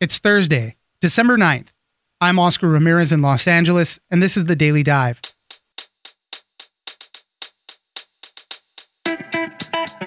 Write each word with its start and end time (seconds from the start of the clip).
It's 0.00 0.20
Thursday, 0.20 0.76
December 1.00 1.36
9th. 1.36 1.70
I'm 2.20 2.38
Oscar 2.38 2.68
Ramirez 2.68 3.10
in 3.10 3.20
Los 3.20 3.48
Angeles, 3.48 3.98
and 4.12 4.22
this 4.22 4.36
is 4.36 4.44
the 4.44 4.54
Daily 4.54 4.84
Dive. 4.84 5.20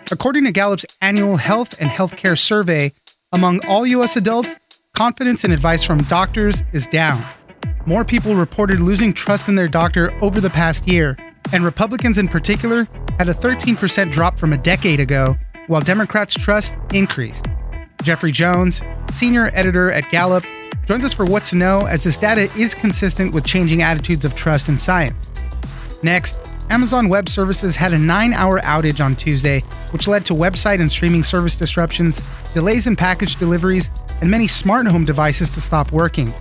According 0.09 0.45
to 0.45 0.53
Gallup's 0.53 0.85
annual 1.01 1.35
health 1.35 1.81
and 1.81 1.89
healthcare 1.89 2.39
survey, 2.39 2.93
among 3.33 3.65
all 3.65 3.85
U.S. 3.85 4.15
adults, 4.15 4.55
confidence 4.95 5.43
in 5.43 5.51
advice 5.51 5.83
from 5.83 6.03
doctors 6.03 6.63
is 6.71 6.87
down. 6.87 7.25
More 7.85 8.05
people 8.05 8.33
reported 8.33 8.79
losing 8.79 9.11
trust 9.11 9.49
in 9.49 9.55
their 9.55 9.67
doctor 9.67 10.13
over 10.23 10.39
the 10.39 10.49
past 10.49 10.87
year, 10.87 11.17
and 11.51 11.65
Republicans 11.65 12.17
in 12.17 12.29
particular 12.29 12.87
had 13.17 13.27
a 13.27 13.33
13% 13.33 14.09
drop 14.09 14.39
from 14.39 14.53
a 14.53 14.57
decade 14.57 15.01
ago, 15.01 15.35
while 15.67 15.81
Democrats' 15.81 16.35
trust 16.35 16.75
increased. 16.93 17.45
Jeffrey 18.01 18.31
Jones, 18.31 18.81
senior 19.11 19.51
editor 19.53 19.91
at 19.91 20.09
Gallup, 20.09 20.43
joins 20.85 21.03
us 21.03 21.13
for 21.13 21.25
what 21.25 21.45
to 21.45 21.55
know 21.55 21.85
as 21.85 22.03
this 22.03 22.17
data 22.17 22.51
is 22.57 22.73
consistent 22.73 23.33
with 23.33 23.45
changing 23.45 23.81
attitudes 23.81 24.25
of 24.25 24.35
trust 24.35 24.69
in 24.69 24.77
science. 24.77 25.29
Next, 26.03 26.37
Amazon 26.69 27.09
Web 27.09 27.29
Services 27.29 27.75
had 27.75 27.93
a 27.93 27.99
nine 27.99 28.33
hour 28.33 28.59
outage 28.61 29.03
on 29.03 29.15
Tuesday, 29.15 29.59
which 29.91 30.07
led 30.07 30.25
to 30.25 30.33
website 30.33 30.79
and 30.79 30.91
streaming 30.91 31.23
service 31.23 31.57
disruptions, 31.57 32.21
delays 32.53 32.87
in 32.87 32.95
package 32.95 33.35
deliveries, 33.35 33.91
and 34.21 34.31
many 34.31 34.47
smart 34.47 34.87
home 34.87 35.03
devices 35.03 35.49
to 35.51 35.61
stop 35.61 35.91
working. 35.91 36.33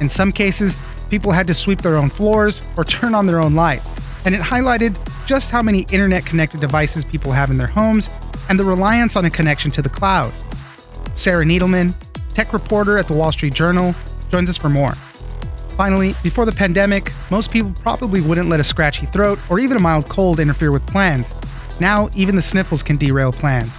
In 0.00 0.08
some 0.08 0.32
cases, 0.32 0.76
people 1.10 1.32
had 1.32 1.46
to 1.46 1.54
sweep 1.54 1.80
their 1.80 1.96
own 1.96 2.08
floors 2.08 2.66
or 2.76 2.84
turn 2.84 3.14
on 3.14 3.26
their 3.26 3.40
own 3.40 3.54
lights, 3.54 3.88
and 4.24 4.34
it 4.34 4.40
highlighted 4.40 4.96
just 5.26 5.50
how 5.50 5.62
many 5.62 5.86
internet 5.90 6.26
connected 6.26 6.60
devices 6.60 7.04
people 7.04 7.32
have 7.32 7.50
in 7.50 7.56
their 7.56 7.66
homes 7.66 8.10
and 8.48 8.58
the 8.58 8.64
reliance 8.64 9.14
on 9.16 9.24
a 9.24 9.30
connection 9.30 9.70
to 9.70 9.82
the 9.82 9.88
cloud. 9.88 10.32
Sarah 11.18 11.44
Needleman, 11.44 11.92
tech 12.32 12.52
reporter 12.52 12.96
at 12.96 13.08
the 13.08 13.12
Wall 13.12 13.32
Street 13.32 13.52
Journal, 13.52 13.92
joins 14.28 14.48
us 14.48 14.56
for 14.56 14.68
more. 14.68 14.92
Finally, 15.70 16.14
before 16.22 16.44
the 16.44 16.52
pandemic, 16.52 17.12
most 17.28 17.50
people 17.50 17.72
probably 17.82 18.20
wouldn't 18.20 18.48
let 18.48 18.60
a 18.60 18.64
scratchy 18.64 19.06
throat 19.06 19.38
or 19.50 19.58
even 19.58 19.76
a 19.76 19.80
mild 19.80 20.08
cold 20.08 20.38
interfere 20.38 20.70
with 20.70 20.86
plans. 20.86 21.34
Now, 21.80 22.08
even 22.14 22.36
the 22.36 22.42
sniffles 22.42 22.84
can 22.84 22.96
derail 22.96 23.32
plans. 23.32 23.76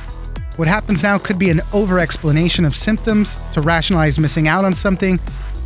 What 0.58 0.68
happens 0.68 1.02
now 1.02 1.18
could 1.18 1.40
be 1.40 1.50
an 1.50 1.62
over 1.72 1.98
explanation 1.98 2.66
of 2.66 2.76
symptoms 2.76 3.38
to 3.53 3.62
rationalize 3.62 4.20
missing 4.20 4.50
out 4.50 4.66
on 4.66 4.76
something, 4.76 5.18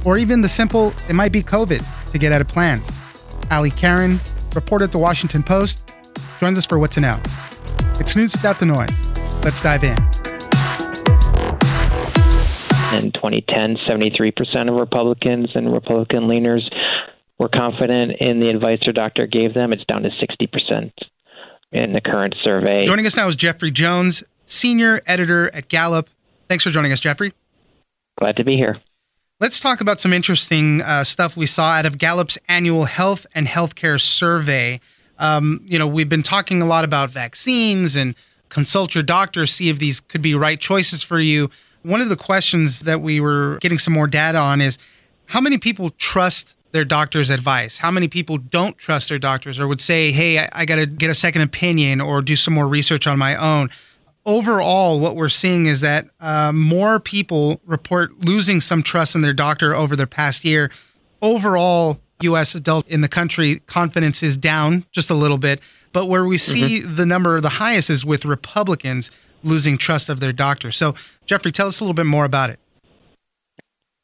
or 0.05 0.19
even 0.19 0.41
the 0.41 0.49
simple, 0.49 0.93
it 1.09 1.13
might 1.13 1.31
be 1.31 1.41
COVID, 1.41 1.83
to 2.11 2.17
get 2.19 2.31
out 2.31 2.41
of 2.41 2.47
plans. 2.47 2.91
Allie 3.49 3.71
Caren, 3.71 4.19
reporter 4.53 4.85
at 4.85 4.91
the 4.91 4.99
Washington 4.99 5.41
Post, 5.41 5.91
joins 6.39 6.59
us 6.59 6.67
for 6.67 6.77
What 6.77 6.91
to 6.91 7.01
Know. 7.01 7.19
It's 7.99 8.15
news 8.15 8.33
without 8.33 8.59
the 8.59 8.67
noise. 8.67 9.07
Let's 9.43 9.59
dive 9.59 9.83
in. 9.83 10.22
In 12.93 13.11
2010, 13.11 13.77
73% 13.89 14.69
of 14.69 14.79
Republicans 14.79 15.49
and 15.55 15.73
Republican 15.73 16.27
leaners 16.29 16.61
were 17.39 17.49
confident 17.49 18.11
in 18.19 18.39
the 18.39 18.49
advice 18.49 18.77
their 18.83 18.93
doctor 18.93 19.25
gave 19.25 19.55
them. 19.55 19.71
It's 19.73 19.83
down 19.85 20.03
to 20.03 20.09
60% 20.09 20.91
in 21.71 21.93
the 21.93 22.01
current 22.01 22.35
survey. 22.43 22.85
Joining 22.85 23.07
us 23.07 23.17
now 23.17 23.27
is 23.27 23.35
Jeffrey 23.35 23.71
Jones, 23.71 24.23
senior 24.45 25.01
editor 25.07 25.53
at 25.55 25.69
Gallup. 25.69 26.09
Thanks 26.47 26.63
for 26.63 26.69
joining 26.69 26.91
us, 26.91 26.99
Jeffrey. 26.99 27.33
Glad 28.19 28.37
to 28.37 28.45
be 28.45 28.57
here. 28.57 28.79
Let's 29.39 29.59
talk 29.59 29.81
about 29.81 29.99
some 29.99 30.13
interesting 30.13 30.81
uh, 30.83 31.03
stuff 31.03 31.35
we 31.35 31.47
saw 31.47 31.71
out 31.71 31.87
of 31.87 31.97
Gallup's 31.97 32.37
annual 32.47 32.85
health 32.85 33.25
and 33.33 33.47
healthcare 33.47 33.99
survey. 33.99 34.79
Um, 35.17 35.65
you 35.65 35.79
know, 35.79 35.87
we've 35.87 36.09
been 36.09 36.23
talking 36.23 36.61
a 36.61 36.65
lot 36.65 36.83
about 36.83 37.09
vaccines 37.09 37.95
and 37.95 38.15
consult 38.49 38.93
your 38.93 39.03
doctor, 39.03 39.47
see 39.47 39.69
if 39.69 39.79
these 39.79 39.99
could 39.99 40.21
be 40.21 40.35
right 40.35 40.59
choices 40.59 41.01
for 41.01 41.19
you. 41.19 41.49
One 41.83 42.01
of 42.01 42.09
the 42.09 42.17
questions 42.17 42.81
that 42.81 43.01
we 43.01 43.19
were 43.19 43.57
getting 43.61 43.79
some 43.79 43.93
more 43.93 44.07
data 44.07 44.37
on 44.37 44.61
is 44.61 44.77
how 45.25 45.39
many 45.39 45.57
people 45.57 45.89
trust 45.91 46.55
their 46.71 46.83
doctor's 46.83 47.29
advice? 47.29 47.77
How 47.77 47.91
many 47.91 48.07
people 48.07 48.37
don't 48.37 48.77
trust 48.77 49.09
their 49.09 49.19
doctors 49.19 49.59
or 49.59 49.67
would 49.67 49.79
say, 49.79 50.11
hey, 50.11 50.39
I, 50.39 50.49
I 50.53 50.65
got 50.65 50.77
to 50.77 50.85
get 50.85 51.09
a 51.09 51.15
second 51.15 51.43
opinion 51.43 52.01
or 52.01 52.21
do 52.21 52.35
some 52.35 52.53
more 52.53 52.67
research 52.67 53.07
on 53.07 53.17
my 53.19 53.35
own? 53.35 53.69
Overall, 54.25 54.99
what 54.99 55.15
we're 55.15 55.29
seeing 55.29 55.65
is 55.65 55.81
that 55.81 56.07
uh, 56.19 56.51
more 56.51 56.99
people 56.99 57.61
report 57.65 58.25
losing 58.25 58.59
some 58.59 58.81
trust 58.81 59.15
in 59.15 59.21
their 59.21 59.33
doctor 59.33 59.75
over 59.75 59.95
the 59.95 60.07
past 60.07 60.43
year. 60.45 60.71
Overall, 61.21 61.99
U.S. 62.23 62.55
adult 62.55 62.87
in 62.87 63.01
the 63.01 63.07
country 63.07 63.59
confidence 63.67 64.23
is 64.23 64.37
down 64.37 64.85
just 64.91 65.09
a 65.09 65.15
little 65.15 65.37
bit, 65.37 65.59
but 65.91 66.07
where 66.07 66.25
we 66.25 66.37
see 66.37 66.81
mm-hmm. 66.81 66.95
the 66.95 67.05
number 67.05 67.39
the 67.39 67.49
highest 67.49 67.89
is 67.89 68.05
with 68.05 68.25
Republicans 68.25 69.11
losing 69.43 69.77
trust 69.77 70.09
of 70.09 70.19
their 70.19 70.33
doctor. 70.33 70.71
So, 70.71 70.95
Jeffrey, 71.25 71.51
tell 71.51 71.67
us 71.67 71.79
a 71.79 71.83
little 71.83 71.93
bit 71.93 72.05
more 72.05 72.25
about 72.25 72.49
it. 72.49 72.59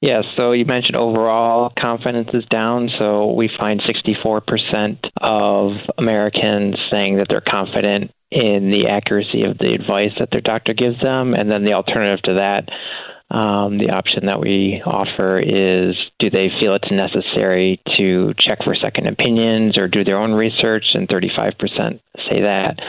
Yeah, 0.01 0.21
so 0.37 0.53
you 0.53 0.65
mentioned 0.65 0.95
overall 0.95 1.73
confidence 1.77 2.29
is 2.33 2.45
down. 2.49 2.89
So 2.99 3.33
we 3.33 3.49
find 3.59 3.81
64% 3.81 4.97
of 5.19 5.71
Americans 5.97 6.77
saying 6.91 7.17
that 7.17 7.27
they're 7.29 7.41
confident 7.41 8.11
in 8.31 8.71
the 8.71 8.87
accuracy 8.87 9.43
of 9.43 9.57
the 9.57 9.73
advice 9.73 10.11
that 10.19 10.29
their 10.31 10.41
doctor 10.41 10.73
gives 10.73 11.01
them. 11.01 11.33
And 11.33 11.51
then 11.51 11.65
the 11.65 11.73
alternative 11.73 12.21
to 12.23 12.35
that, 12.35 12.69
um, 13.31 13.77
the 13.77 13.91
option 13.91 14.25
that 14.25 14.39
we 14.39 14.81
offer 14.85 15.37
is 15.37 15.95
do 16.19 16.29
they 16.31 16.49
feel 16.59 16.73
it's 16.73 16.91
necessary 16.91 17.79
to 17.97 18.33
check 18.39 18.59
for 18.63 18.73
second 18.73 19.07
opinions 19.07 19.77
or 19.77 19.87
do 19.87 20.03
their 20.03 20.19
own 20.19 20.33
research? 20.33 20.85
And 20.93 21.07
35% 21.07 21.99
say 22.31 22.41
that 22.41 22.79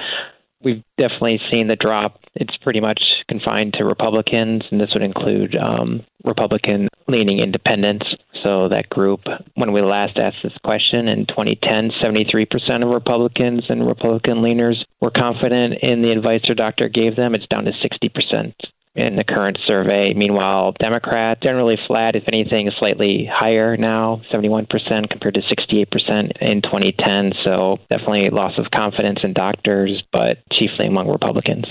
we've 0.62 0.82
definitely 0.98 1.40
seen 1.52 1.68
the 1.68 1.76
drop. 1.76 2.20
It's 2.34 2.56
pretty 2.62 2.80
much 2.80 3.00
confined 3.28 3.74
to 3.74 3.84
Republicans, 3.84 4.62
and 4.70 4.80
this 4.80 4.90
would 4.94 5.02
include 5.02 5.56
um, 5.56 6.04
Republican 6.24 6.88
leaning 7.06 7.40
independents. 7.40 8.06
So, 8.44 8.68
that 8.70 8.88
group, 8.88 9.20
when 9.54 9.72
we 9.72 9.82
last 9.82 10.16
asked 10.16 10.42
this 10.42 10.56
question 10.64 11.08
in 11.08 11.26
2010, 11.26 11.90
73% 12.02 12.82
of 12.82 12.94
Republicans 12.94 13.64
and 13.68 13.86
Republican 13.86 14.38
leaners 14.38 14.76
were 15.02 15.10
confident 15.10 15.74
in 15.82 16.00
the 16.00 16.12
advice 16.12 16.40
their 16.46 16.54
doctor 16.54 16.88
gave 16.88 17.16
them. 17.16 17.34
It's 17.34 17.46
down 17.48 17.66
to 17.66 17.72
60% 17.72 18.54
in 19.00 19.16
the 19.16 19.24
current 19.24 19.58
survey. 19.66 20.12
Meanwhile, 20.14 20.74
Democrat 20.78 21.42
generally 21.42 21.76
flat, 21.86 22.16
if 22.16 22.24
anything, 22.32 22.70
slightly 22.78 23.28
higher 23.32 23.76
now, 23.76 24.22
71% 24.32 24.68
compared 25.10 25.34
to 25.34 25.40
68% 25.40 26.32
in 26.40 26.62
2010. 26.62 27.32
So 27.44 27.78
definitely 27.90 28.28
loss 28.30 28.58
of 28.58 28.66
confidence 28.70 29.20
in 29.22 29.32
doctors, 29.32 30.02
but 30.12 30.38
chiefly 30.52 30.86
among 30.86 31.08
Republicans. 31.08 31.64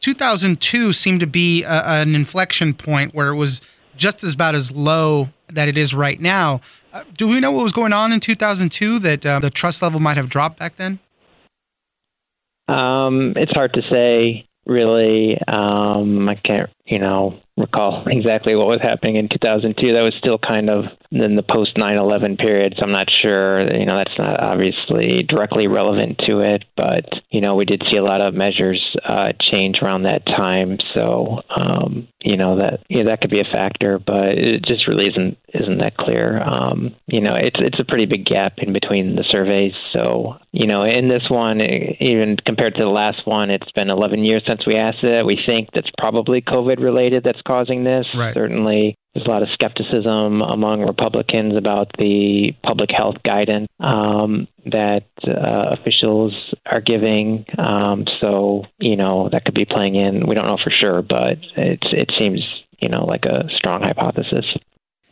2002 0.00 0.92
seemed 0.92 1.20
to 1.20 1.26
be 1.26 1.64
a, 1.64 1.82
an 1.86 2.14
inflection 2.14 2.74
point 2.74 3.14
where 3.14 3.28
it 3.28 3.36
was 3.36 3.60
just 3.96 4.22
as 4.22 4.34
about 4.34 4.54
as 4.54 4.72
low 4.72 5.28
that 5.48 5.68
it 5.68 5.76
is 5.76 5.94
right 5.94 6.20
now. 6.20 6.60
Uh, 6.92 7.04
do 7.16 7.28
we 7.28 7.40
know 7.40 7.52
what 7.52 7.62
was 7.62 7.72
going 7.72 7.92
on 7.92 8.12
in 8.12 8.20
2002 8.20 8.98
that 9.00 9.26
uh, 9.26 9.38
the 9.38 9.50
trust 9.50 9.82
level 9.82 10.00
might 10.00 10.16
have 10.16 10.30
dropped 10.30 10.58
back 10.58 10.76
then? 10.76 10.98
Um, 12.68 13.32
it's 13.36 13.52
hard 13.52 13.72
to 13.74 13.82
say 13.90 14.47
really. 14.68 15.40
Um, 15.48 16.28
I 16.28 16.34
can't, 16.36 16.70
you 16.84 16.98
know, 16.98 17.40
recall 17.58 18.04
exactly 18.06 18.54
what 18.54 18.66
was 18.66 18.80
happening 18.82 19.16
in 19.16 19.28
2002. 19.28 19.92
That 19.92 20.04
was 20.04 20.14
still 20.18 20.38
kind 20.38 20.70
of 20.70 20.84
in 21.10 21.36
the 21.36 21.42
post 21.42 21.76
9/11 21.76 22.38
period, 22.38 22.74
so 22.76 22.84
I'm 22.84 22.92
not 22.92 23.08
sure. 23.22 23.60
You 23.60 23.86
know, 23.86 23.96
that's 23.96 24.18
not 24.18 24.40
obviously 24.40 25.24
directly 25.28 25.66
relevant 25.66 26.18
to 26.28 26.38
it, 26.40 26.64
but 26.76 27.04
you 27.30 27.40
know, 27.40 27.54
we 27.54 27.64
did 27.64 27.82
see 27.90 27.98
a 27.98 28.02
lot 28.02 28.20
of 28.20 28.34
measures 28.34 28.82
uh, 29.04 29.32
change 29.52 29.78
around 29.82 30.02
that 30.02 30.24
time. 30.26 30.78
So, 30.96 31.40
um, 31.50 32.08
you 32.20 32.36
know, 32.36 32.58
that 32.58 32.80
yeah, 32.88 33.04
that 33.04 33.20
could 33.20 33.30
be 33.30 33.40
a 33.40 33.52
factor, 33.52 33.98
but 33.98 34.36
it 34.36 34.64
just 34.64 34.86
really 34.86 35.08
isn't 35.08 35.38
isn't 35.54 35.80
that 35.80 35.96
clear. 35.96 36.42
Um, 36.42 36.94
you 37.06 37.22
know, 37.22 37.34
it's 37.34 37.58
it's 37.58 37.80
a 37.80 37.84
pretty 37.84 38.06
big 38.06 38.26
gap 38.26 38.54
in 38.58 38.72
between 38.72 39.16
the 39.16 39.24
surveys. 39.30 39.72
So, 39.96 40.36
you 40.52 40.66
know, 40.66 40.82
in 40.82 41.08
this 41.08 41.24
one, 41.28 41.60
even 41.62 42.36
compared 42.46 42.74
to 42.76 42.84
the 42.84 42.90
last 42.90 43.26
one, 43.26 43.50
it's 43.50 43.70
been 43.72 43.90
11 43.90 44.24
years 44.24 44.42
since 44.46 44.66
we 44.66 44.74
asked 44.74 45.02
it. 45.02 45.24
We 45.24 45.38
think 45.46 45.68
that's 45.72 45.90
probably 45.98 46.40
COVID 46.40 46.82
related. 46.82 47.24
That's 47.24 47.40
causing 47.48 47.84
this. 47.84 48.06
Right. 48.14 48.34
Certainly, 48.34 48.94
there's 49.14 49.26
a 49.26 49.30
lot 49.30 49.42
of 49.42 49.48
skepticism 49.52 50.42
among 50.42 50.82
Republicans 50.82 51.56
about 51.56 51.90
the 51.98 52.52
public 52.62 52.90
health 52.94 53.16
guidance 53.24 53.66
um, 53.80 54.46
that 54.66 55.06
uh, 55.26 55.74
officials 55.80 56.34
are 56.66 56.80
giving. 56.80 57.44
Um, 57.56 58.04
so, 58.20 58.64
you 58.78 58.96
know, 58.96 59.28
that 59.32 59.44
could 59.44 59.54
be 59.54 59.64
playing 59.64 59.96
in. 59.96 60.26
We 60.26 60.34
don't 60.34 60.46
know 60.46 60.58
for 60.62 60.70
sure, 60.70 61.02
but 61.02 61.38
it's, 61.56 61.88
it 61.90 62.10
seems, 62.18 62.40
you 62.80 62.90
know, 62.90 63.04
like 63.04 63.24
a 63.24 63.48
strong 63.56 63.82
hypothesis. 63.82 64.46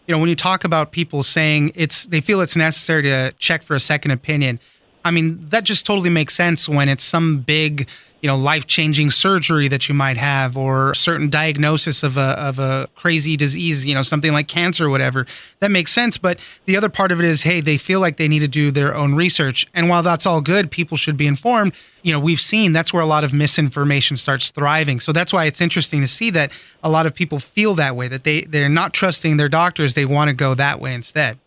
You 0.07 0.15
know, 0.15 0.21
when 0.21 0.29
you 0.29 0.37
talk 0.37 0.63
about 0.63 0.93
people 0.93 1.25
saying 1.25 1.73
it's, 1.75 2.05
they 2.05 2.21
feel 2.21 2.41
it's 2.41 2.55
necessary 2.55 3.03
to 3.03 3.35
check 3.39 3.65
for 3.65 3.75
a 3.75 3.81
second 3.81 4.13
opinion. 4.13 4.61
I 5.05 5.11
mean, 5.11 5.49
that 5.49 5.65
just 5.65 5.87
totally 5.87 6.11
makes 6.11 6.35
sense 6.35 6.69
when 6.69 6.89
it's 6.89 7.03
some 7.03 7.41
big, 7.41 7.89
you 8.23 8.29
know, 8.29 8.37
life-changing 8.37 9.11
surgery 9.11 9.69
that 9.69 9.89
you 9.89 9.95
might 9.95 10.17
have 10.17 10.57
or 10.57 10.95
certain 10.95 11.29
diagnosis 11.29 12.03
of 12.03 12.17
a 12.17 12.39
of 12.41 12.59
a 12.59 12.89
crazy 12.95 13.37
disease, 13.37 13.85
you 13.85 13.95
know, 13.95 14.03
something 14.03 14.33
like 14.33 14.49
cancer 14.49 14.87
or 14.87 14.91
whatever. 14.91 15.27
That 15.61 15.71
makes 15.71 15.93
sense, 15.93 16.19
but 16.19 16.39
the 16.65 16.77
other 16.77 16.89
part 16.89 17.13
of 17.13 17.19
it 17.21 17.27
is, 17.27 17.43
hey, 17.43 17.61
they 17.61 17.77
feel 17.77 18.01
like 18.01 18.17
they 18.17 18.29
need 18.29 18.41
to 18.41 18.49
do 18.49 18.71
their 18.71 18.95
own 18.95 19.15
research. 19.15 19.67
And 19.75 19.89
while 19.89 20.03
that's 20.03 20.27
all 20.27 20.41
good, 20.41 20.71
people 20.71 20.97
should 20.97 21.17
be 21.17 21.27
informed. 21.27 21.75
You 22.03 22.13
know, 22.13 22.21
we've 22.21 22.41
seen 22.41 22.73
that's 22.73 22.93
where 22.93 23.03
a 23.03 23.07
lot 23.07 23.23
of 23.23 23.33
misinformation 23.33 24.17
starts 24.17 24.51
thriving. 24.51 24.99
So 25.01 25.13
that's 25.13 25.33
why 25.33 25.45
it's 25.45 25.61
interesting 25.61 26.01
to 26.01 26.09
see 26.09 26.31
that 26.31 26.53
a 26.83 26.91
lot 26.91 27.07
of 27.07 27.15
people 27.15 27.39
feel 27.39 27.75
that 27.75 27.97
way 27.97 28.09
that 28.09 28.25
they 28.25 28.43
they're 28.43 28.69
not 28.69 28.95
trusting 28.95 29.37
their 29.37 29.49
doctors, 29.49 29.95
they 29.95 30.07
want 30.07 30.29
to 30.29 30.35
go 30.35 30.55
that 30.55 30.81
way 30.81 30.95
instead. 30.95 31.39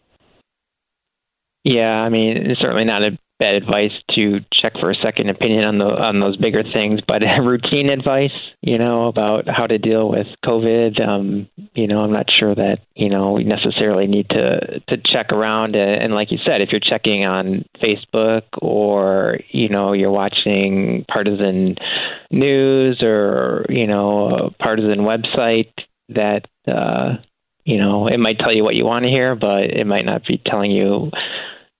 Yeah, 1.64 2.02
I 2.02 2.10
mean, 2.10 2.38
it's 2.38 2.62
certainly 2.62 2.86
not 2.86 3.06
a 3.06 3.18
bad 3.40 3.56
advice 3.56 3.94
to 4.16 4.42
check 4.52 4.74
for 4.82 4.92
a 4.92 4.96
second 4.96 5.30
opinion 5.30 5.64
on 5.64 5.78
the 5.78 5.86
on 5.86 6.20
those 6.20 6.36
bigger 6.38 6.64
things, 6.74 7.00
but 7.08 7.24
routine 7.42 7.90
advice, 7.90 8.36
you 8.62 8.78
know, 8.78 9.08
about 9.08 9.46
how 9.48 9.66
to 9.66 9.78
deal 9.78 10.10
with 10.10 10.28
COVID, 10.46 11.08
um, 11.08 11.48
you 11.74 11.88
know, 11.88 12.00
I'm 12.00 12.12
not 12.12 12.26
sure 12.40 12.54
that 12.54 12.80
you 12.96 13.10
know 13.10 13.32
we 13.32 13.46
necessarily 13.46 14.08
need 14.08 14.30
to 14.30 14.80
to 14.90 14.98
check 15.14 15.32
around. 15.32 15.76
And 15.76 16.14
like 16.14 16.32
you 16.32 16.38
said, 16.46 16.62
if 16.62 16.70
you're 16.72 16.82
checking 16.82 17.26
on 17.26 17.66
Facebook 17.82 18.44
or 18.62 19.38
you 19.50 19.70
know 19.70 19.94
you're 19.94 20.12
watching 20.12 21.06
partisan 21.12 21.76
news 22.30 23.02
or 23.02 23.66
you 23.70 23.88
know 23.88 24.30
a 24.30 24.52
partisan 24.52 25.00
website 25.00 25.72
that. 26.10 26.46
Uh, 26.68 27.18
you 27.66 27.78
know, 27.78 28.08
it 28.08 28.20
might 28.20 28.40
tell 28.40 28.52
you 28.52 28.64
what 28.64 28.76
you 28.76 28.84
want 28.84 29.06
to 29.06 29.12
hear, 29.12 29.36
but 29.36 29.66
it 29.66 29.86
might 29.86 30.06
not 30.06 30.26
be 30.26 30.42
telling 30.44 30.72
you 30.72 31.12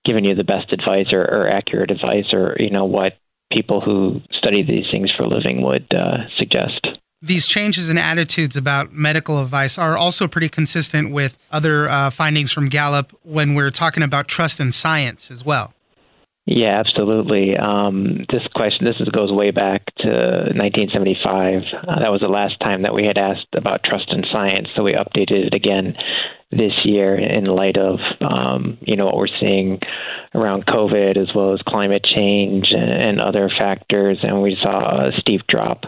giving 0.04 0.24
you 0.24 0.34
the 0.34 0.44
best 0.44 0.72
advice 0.72 1.12
or, 1.12 1.22
or 1.22 1.48
accurate 1.48 1.90
advice 1.90 2.32
or 2.32 2.56
you 2.58 2.70
know 2.70 2.84
what 2.84 3.18
people 3.52 3.80
who 3.80 4.20
study 4.32 4.62
these 4.62 4.86
things 4.92 5.10
for 5.16 5.24
a 5.24 5.28
living 5.28 5.62
would 5.62 5.86
uh, 5.94 6.28
suggest. 6.38 6.86
These 7.22 7.46
changes 7.46 7.90
in 7.90 7.98
attitudes 7.98 8.56
about 8.56 8.92
medical 8.92 9.42
advice 9.42 9.76
are 9.76 9.96
also 9.96 10.26
pretty 10.26 10.48
consistent 10.48 11.10
with 11.10 11.36
other 11.50 11.88
uh, 11.88 12.10
findings 12.10 12.50
from 12.50 12.68
Gallup 12.68 13.12
when 13.24 13.54
we're 13.54 13.70
talking 13.70 14.02
about 14.02 14.26
trust 14.26 14.58
in 14.58 14.72
science 14.72 15.30
as 15.30 15.44
well. 15.44 15.74
Yeah, 16.46 16.78
absolutely. 16.80 17.56
Um, 17.56 18.24
this 18.32 18.42
question, 18.54 18.86
this 18.86 18.96
is, 19.00 19.08
goes 19.08 19.30
way 19.30 19.50
back 19.50 19.84
to 19.98 20.08
1975. 20.56 21.62
Uh, 21.86 22.00
that 22.00 22.10
was 22.10 22.22
the 22.22 22.30
last 22.30 22.54
time 22.64 22.82
that 22.82 22.94
we 22.94 23.04
had 23.06 23.18
asked 23.18 23.52
about 23.54 23.84
trust 23.84 24.06
in 24.08 24.24
science, 24.34 24.68
so 24.74 24.82
we 24.82 24.92
updated 24.92 25.46
it 25.46 25.54
again 25.54 25.94
this 26.50 26.72
year 26.84 27.16
in 27.16 27.44
light 27.44 27.76
of 27.78 27.98
um, 28.20 28.78
you 28.80 28.96
know 28.96 29.04
what 29.04 29.16
we're 29.16 29.38
seeing 29.40 29.78
around 30.34 30.66
COVID 30.66 31.20
as 31.20 31.28
well 31.34 31.52
as 31.52 31.60
climate 31.66 32.04
change 32.04 32.66
and, 32.72 33.20
other 33.20 33.50
factors, 33.58 34.18
and 34.22 34.40
we 34.40 34.56
saw 34.62 35.00
a 35.00 35.12
steep 35.20 35.42
drop 35.48 35.84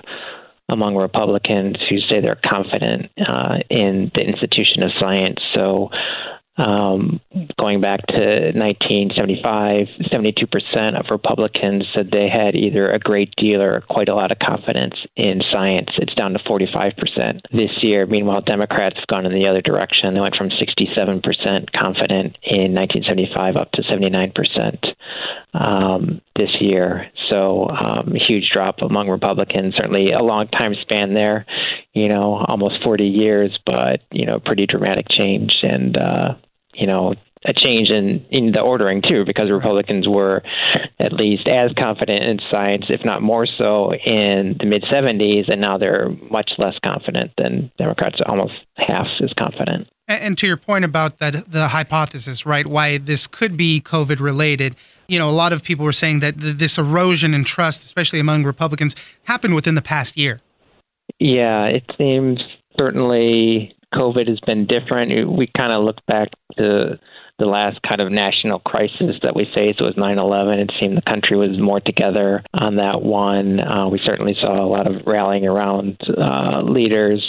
among 0.68 0.96
Republicans 0.96 1.76
who 1.88 1.98
say 2.10 2.20
they're 2.20 2.40
confident 2.44 3.10
uh, 3.26 3.58
in 3.70 4.10
the 4.14 4.22
institution 4.22 4.84
of 4.84 4.90
science. 5.00 5.38
So 5.56 5.90
um, 6.56 7.20
going 7.58 7.80
back 7.80 8.06
to 8.08 8.52
1975, 8.52 9.88
72% 10.12 10.98
of 10.98 11.06
Republicans 11.10 11.84
said 11.94 12.10
they 12.10 12.28
had 12.28 12.54
either 12.54 12.90
a 12.90 12.98
great 12.98 13.34
deal 13.36 13.62
or 13.62 13.80
quite 13.88 14.08
a 14.08 14.14
lot 14.14 14.32
of 14.32 14.38
confidence 14.38 14.94
in 15.16 15.40
science. 15.52 15.88
It's 15.96 16.14
down 16.14 16.34
to 16.34 16.40
45% 16.40 17.40
this 17.52 17.70
year. 17.82 18.06
Meanwhile, 18.06 18.42
Democrats 18.42 18.96
have 18.96 19.06
gone 19.06 19.26
in 19.26 19.32
the 19.32 19.48
other 19.48 19.62
direction. 19.62 20.12
They 20.12 20.20
went 20.20 20.36
from 20.36 20.50
67% 20.50 21.22
confident 21.72 22.36
in 22.42 22.74
1975 22.74 23.56
up 23.56 23.72
to 23.72 23.82
79% 23.82 24.32
um, 25.54 26.20
this 26.38 26.50
year. 26.60 27.10
So, 27.30 27.68
um, 27.68 28.12
huge 28.28 28.50
drop 28.52 28.76
among 28.82 29.08
Republicans. 29.08 29.74
Certainly 29.76 30.12
a 30.12 30.22
long 30.22 30.48
time 30.48 30.74
span 30.82 31.14
there, 31.14 31.46
you 31.92 32.08
know, 32.08 32.44
almost 32.48 32.82
40 32.84 33.06
years, 33.06 33.58
but, 33.66 34.00
you 34.10 34.26
know, 34.26 34.38
pretty 34.38 34.66
dramatic 34.66 35.06
change. 35.10 35.52
And, 35.62 35.96
uh, 35.96 36.34
you 36.74 36.86
know, 36.86 37.14
a 37.44 37.52
change 37.52 37.90
in, 37.90 38.24
in 38.30 38.52
the 38.52 38.62
ordering 38.62 39.02
too, 39.02 39.24
because 39.24 39.50
Republicans 39.50 40.06
were 40.08 40.42
at 41.00 41.12
least 41.12 41.48
as 41.48 41.70
confident 41.78 42.22
in 42.22 42.38
science, 42.52 42.84
if 42.88 43.04
not 43.04 43.22
more 43.22 43.46
so, 43.46 43.92
in 43.92 44.56
the 44.58 44.66
mid 44.66 44.82
70s, 44.84 45.50
and 45.50 45.60
now 45.60 45.76
they're 45.76 46.08
much 46.30 46.52
less 46.58 46.74
confident 46.84 47.32
than 47.36 47.70
Democrats, 47.78 48.20
almost 48.26 48.54
half 48.76 49.06
as 49.22 49.32
confident. 49.38 49.88
And 50.08 50.36
to 50.38 50.46
your 50.46 50.56
point 50.56 50.84
about 50.84 51.18
that, 51.18 51.50
the 51.50 51.68
hypothesis, 51.68 52.44
right? 52.44 52.66
Why 52.66 52.98
this 52.98 53.26
could 53.26 53.56
be 53.56 53.80
COVID 53.80 54.20
related. 54.20 54.76
You 55.08 55.18
know, 55.18 55.28
a 55.28 55.30
lot 55.30 55.52
of 55.52 55.62
people 55.62 55.84
were 55.84 55.92
saying 55.92 56.20
that 56.20 56.34
this 56.38 56.78
erosion 56.78 57.34
in 57.34 57.44
trust, 57.44 57.84
especially 57.84 58.20
among 58.20 58.44
Republicans, 58.44 58.94
happened 59.24 59.54
within 59.54 59.74
the 59.74 59.82
past 59.82 60.16
year. 60.16 60.40
Yeah, 61.18 61.66
it 61.66 61.84
seems 61.98 62.40
certainly 62.78 63.74
COVID 63.94 64.28
has 64.28 64.40
been 64.40 64.66
different. 64.66 65.30
We 65.36 65.50
kind 65.56 65.72
of 65.72 65.84
look 65.84 66.04
back 66.06 66.28
to 66.56 66.98
the 67.38 67.46
last 67.48 67.80
kind 67.82 68.00
of 68.00 68.12
national 68.12 68.60
crisis 68.60 69.16
that 69.22 69.34
we 69.34 69.46
faced 69.54 69.80
was 69.80 69.94
9/11. 69.96 70.58
It 70.58 70.72
seemed 70.80 70.96
the 70.96 71.02
country 71.02 71.36
was 71.36 71.58
more 71.58 71.80
together 71.80 72.42
on 72.52 72.76
that 72.76 73.02
one. 73.02 73.58
Uh, 73.60 73.88
we 73.88 74.00
certainly 74.04 74.36
saw 74.40 74.54
a 74.54 74.68
lot 74.68 74.88
of 74.88 75.06
rallying 75.06 75.46
around 75.46 75.98
uh, 76.16 76.62
leaders 76.62 77.22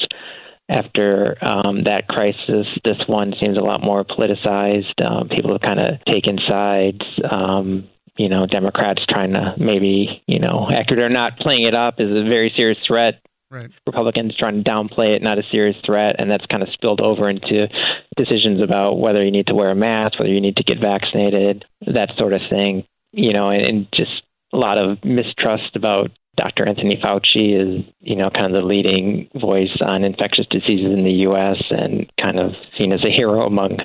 after 0.70 1.38
um, 1.42 1.84
that 1.86 2.08
crisis. 2.08 2.68
This 2.84 3.02
one 3.08 3.34
seems 3.40 3.58
a 3.58 3.64
lot 3.64 3.84
more 3.84 4.04
politicized. 4.04 4.94
Um, 5.04 5.30
people 5.30 5.52
have 5.52 5.62
kind 5.62 5.80
of 5.80 6.04
taken 6.10 6.38
sides. 6.50 7.02
Um, 7.30 7.90
you 8.18 8.30
know, 8.30 8.44
Democrats 8.46 9.02
trying 9.10 9.34
to 9.34 9.56
maybe, 9.58 10.22
you 10.28 10.40
know, 10.40 10.68
accurate 10.72 11.04
or 11.04 11.10
not, 11.10 11.40
playing 11.40 11.64
it 11.64 11.76
up 11.76 11.96
as 11.98 12.08
a 12.08 12.30
very 12.30 12.54
serious 12.56 12.78
threat 12.88 13.22
Right. 13.54 13.70
Republicans 13.86 14.36
trying 14.36 14.64
to 14.64 14.68
downplay 14.68 15.10
it, 15.10 15.22
not 15.22 15.38
a 15.38 15.44
serious 15.52 15.78
threat, 15.86 16.16
and 16.18 16.32
that's 16.32 16.46
kind 16.48 16.64
of 16.64 16.70
spilled 16.74 17.02
over 17.02 17.30
into 17.30 17.70
decisions 18.18 18.64
about 18.64 19.00
whether 19.00 19.24
you 19.24 19.30
need 19.30 19.46
to 19.46 19.54
wear 19.54 19.70
a 19.70 19.76
mask, 19.76 20.20
whether 20.20 20.32
you 20.32 20.42
need 20.42 20.58
to 20.58 20.64
get 20.64 20.82
vaccinated, 20.82 21.64
that 21.86 22.10
sort 22.18 22.34
of 22.34 22.42
thing. 22.50 22.84
You 23.12 23.34
know, 23.34 23.50
and, 23.50 23.64
and 23.64 23.88
just 23.94 24.24
a 24.54 24.58
lot 24.58 24.84
of 24.84 24.98
mistrust 25.04 25.76
about 25.76 26.10
Dr. 26.36 26.68
Anthony 26.68 26.96
Fauci 26.96 27.54
is, 27.54 27.86
you 28.00 28.16
know, 28.16 28.32
kind 28.36 28.52
of 28.52 28.56
the 28.56 28.66
leading 28.66 29.30
voice 29.40 29.78
on 29.86 30.04
infectious 30.04 30.48
diseases 30.50 30.92
in 30.92 31.04
the 31.06 31.14
U.S. 31.30 31.62
and 31.70 32.12
kind 32.20 32.42
of 32.42 32.54
seen 32.80 32.92
as 32.92 33.08
a 33.08 33.14
hero 33.14 33.44
among 33.44 33.78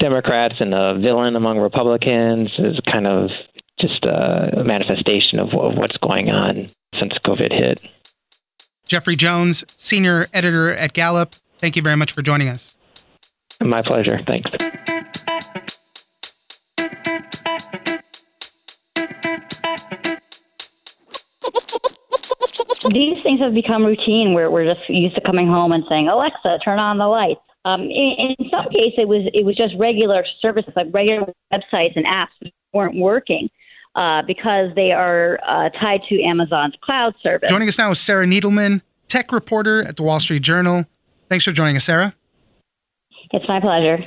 Democrats 0.00 0.54
and 0.58 0.74
a 0.74 0.98
villain 0.98 1.36
among 1.36 1.58
Republicans 1.58 2.50
is 2.58 2.80
kind 2.92 3.06
of 3.06 3.30
just 3.78 4.04
a 4.06 4.64
manifestation 4.64 5.38
of, 5.38 5.48
of 5.50 5.76
what's 5.76 5.96
going 5.98 6.32
on 6.32 6.66
since 6.96 7.12
COVID 7.24 7.52
hit. 7.52 7.80
Jeffrey 8.86 9.16
Jones, 9.16 9.64
senior 9.76 10.26
editor 10.32 10.72
at 10.72 10.92
Gallup, 10.92 11.34
thank 11.58 11.76
you 11.76 11.82
very 11.82 11.96
much 11.96 12.12
for 12.12 12.22
joining 12.22 12.48
us. 12.48 12.76
My 13.60 13.82
pleasure. 13.82 14.20
Thanks. 14.28 14.50
These 22.90 23.22
things 23.22 23.40
have 23.40 23.54
become 23.54 23.84
routine 23.84 24.34
where 24.34 24.50
we're 24.50 24.66
just 24.72 24.88
used 24.88 25.14
to 25.14 25.20
coming 25.22 25.48
home 25.48 25.72
and 25.72 25.84
saying, 25.88 26.08
Alexa, 26.08 26.58
turn 26.62 26.78
on 26.78 26.98
the 26.98 27.06
lights. 27.06 27.40
Um, 27.64 27.82
in, 27.82 28.36
in 28.38 28.50
some 28.50 28.66
cases, 28.66 28.98
it 28.98 29.08
was 29.08 29.26
it 29.32 29.44
was 29.44 29.56
just 29.56 29.74
regular 29.78 30.24
services 30.42 30.72
like 30.76 30.88
regular 30.92 31.26
websites 31.50 31.96
and 31.96 32.04
apps 32.04 32.52
weren't 32.74 32.96
working 32.96 33.48
uh, 33.94 34.22
because 34.26 34.74
they 34.74 34.92
are 34.92 35.38
uh, 35.46 35.70
tied 35.70 36.00
to 36.08 36.22
Amazon's 36.22 36.74
cloud 36.82 37.14
service. 37.22 37.50
Joining 37.50 37.68
us 37.68 37.78
now 37.78 37.90
is 37.90 38.00
Sarah 38.00 38.26
Needleman, 38.26 38.82
tech 39.08 39.32
reporter 39.32 39.82
at 39.82 39.96
the 39.96 40.02
Wall 40.02 40.20
Street 40.20 40.42
Journal. 40.42 40.84
Thanks 41.28 41.44
for 41.44 41.52
joining 41.52 41.76
us, 41.76 41.84
Sarah. 41.84 42.14
It's 43.30 43.48
my 43.48 43.60
pleasure. 43.60 43.98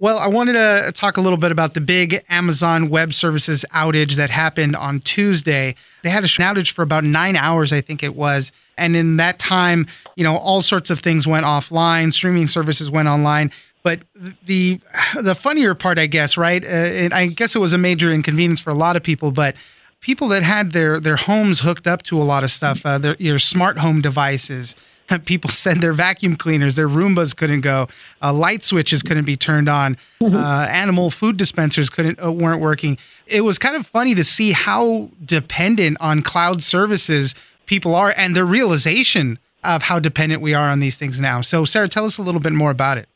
Well, 0.00 0.18
I 0.18 0.28
wanted 0.28 0.52
to 0.52 0.92
talk 0.92 1.16
a 1.16 1.20
little 1.20 1.38
bit 1.38 1.50
about 1.50 1.74
the 1.74 1.80
big 1.80 2.24
Amazon 2.28 2.88
Web 2.88 3.12
Services 3.12 3.64
outage 3.74 4.12
that 4.12 4.30
happened 4.30 4.76
on 4.76 5.00
Tuesday. 5.00 5.74
They 6.04 6.10
had 6.10 6.22
an 6.22 6.28
outage 6.28 6.70
for 6.70 6.82
about 6.82 7.02
nine 7.02 7.34
hours, 7.34 7.72
I 7.72 7.80
think 7.80 8.04
it 8.04 8.14
was. 8.14 8.52
And 8.76 8.94
in 8.94 9.16
that 9.16 9.40
time, 9.40 9.88
you 10.14 10.22
know, 10.22 10.36
all 10.36 10.62
sorts 10.62 10.90
of 10.90 11.00
things 11.00 11.26
went 11.26 11.44
offline, 11.44 12.12
streaming 12.12 12.46
services 12.46 12.88
went 12.88 13.08
online. 13.08 13.50
But 13.82 14.00
the 14.44 14.80
the 15.20 15.34
funnier 15.34 15.74
part, 15.74 15.98
I 15.98 16.06
guess, 16.06 16.36
right? 16.36 16.64
Uh, 16.64 17.14
I 17.14 17.26
guess 17.26 17.54
it 17.54 17.60
was 17.60 17.72
a 17.72 17.78
major 17.78 18.12
inconvenience 18.12 18.60
for 18.60 18.70
a 18.70 18.74
lot 18.74 18.96
of 18.96 19.02
people, 19.02 19.30
but 19.30 19.54
people 20.00 20.28
that 20.28 20.42
had 20.42 20.72
their 20.72 21.00
their 21.00 21.16
homes 21.16 21.60
hooked 21.60 21.86
up 21.86 22.02
to 22.04 22.20
a 22.20 22.24
lot 22.24 22.44
of 22.44 22.50
stuff, 22.50 22.84
uh, 22.84 22.98
their 22.98 23.16
your 23.18 23.38
smart 23.38 23.78
home 23.78 24.00
devices. 24.00 24.76
People 25.24 25.48
said 25.48 25.80
their 25.80 25.94
vacuum 25.94 26.36
cleaners, 26.36 26.74
their 26.74 26.86
Roombas 26.86 27.34
couldn't 27.34 27.62
go, 27.62 27.88
uh, 28.22 28.30
light 28.30 28.62
switches 28.62 29.02
couldn't 29.02 29.24
be 29.24 29.38
turned 29.38 29.66
on, 29.66 29.96
mm-hmm. 30.20 30.36
uh, 30.36 30.66
animal 30.66 31.08
food 31.08 31.38
dispensers 31.38 31.88
couldn't 31.88 32.22
uh, 32.22 32.30
weren't 32.30 32.60
working. 32.60 32.98
It 33.26 33.40
was 33.40 33.58
kind 33.58 33.74
of 33.74 33.86
funny 33.86 34.14
to 34.14 34.22
see 34.22 34.52
how 34.52 35.08
dependent 35.24 35.96
on 36.00 36.20
cloud 36.20 36.62
services 36.62 37.34
people 37.64 37.94
are, 37.94 38.12
and 38.18 38.36
the 38.36 38.44
realization 38.44 39.38
of 39.64 39.82
how 39.82 39.98
dependent 39.98 40.42
we 40.42 40.54
are 40.54 40.68
on 40.68 40.80
these 40.80 40.96
things 40.96 41.18
now. 41.18 41.40
So, 41.40 41.64
Sarah, 41.64 41.88
tell 41.88 42.04
us 42.04 42.18
a 42.18 42.22
little 42.22 42.40
bit 42.40 42.52
more 42.52 42.70
about 42.70 42.98
it. 42.98 43.08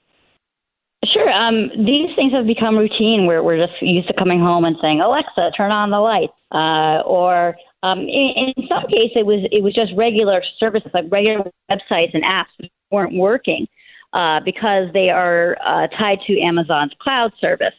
Sure. 1.05 1.31
Um, 1.31 1.69
these 1.85 2.15
things 2.15 2.33
have 2.33 2.47
become 2.47 2.79
routine 2.79 3.27
where 3.27 3.43
we're 3.43 3.59
just 3.59 3.81
used 3.83 4.07
to 4.07 4.15
coming 4.15 4.39
home 4.39 4.65
and 4.65 4.77
saying, 4.81 5.01
Alexa, 5.01 5.51
turn 5.57 5.73
on 5.73 5.91
the 5.91 5.99
lights. 5.99 6.33
Uh, 6.53 7.03
or 7.03 7.57
um, 7.83 8.01
in, 8.01 8.55
in 8.57 8.69
some 8.69 8.85
cases, 8.87 9.17
it 9.17 9.27
was 9.27 9.41
it 9.51 9.63
was 9.63 9.75
just 9.75 9.93
regular 9.97 10.43
services 10.61 10.91
like 10.95 11.07
regular 11.11 11.43
websites 11.71 12.15
and 12.15 12.23
apps 12.23 12.71
weren't 12.93 13.15
working 13.15 13.67
uh, 14.13 14.39
because 14.45 14.93
they 14.93 15.11
are 15.11 15.57
uh, 15.67 15.89
tied 15.99 16.19
to 16.27 16.41
Amazon's 16.41 16.93
cloud 17.01 17.33
service. 17.41 17.75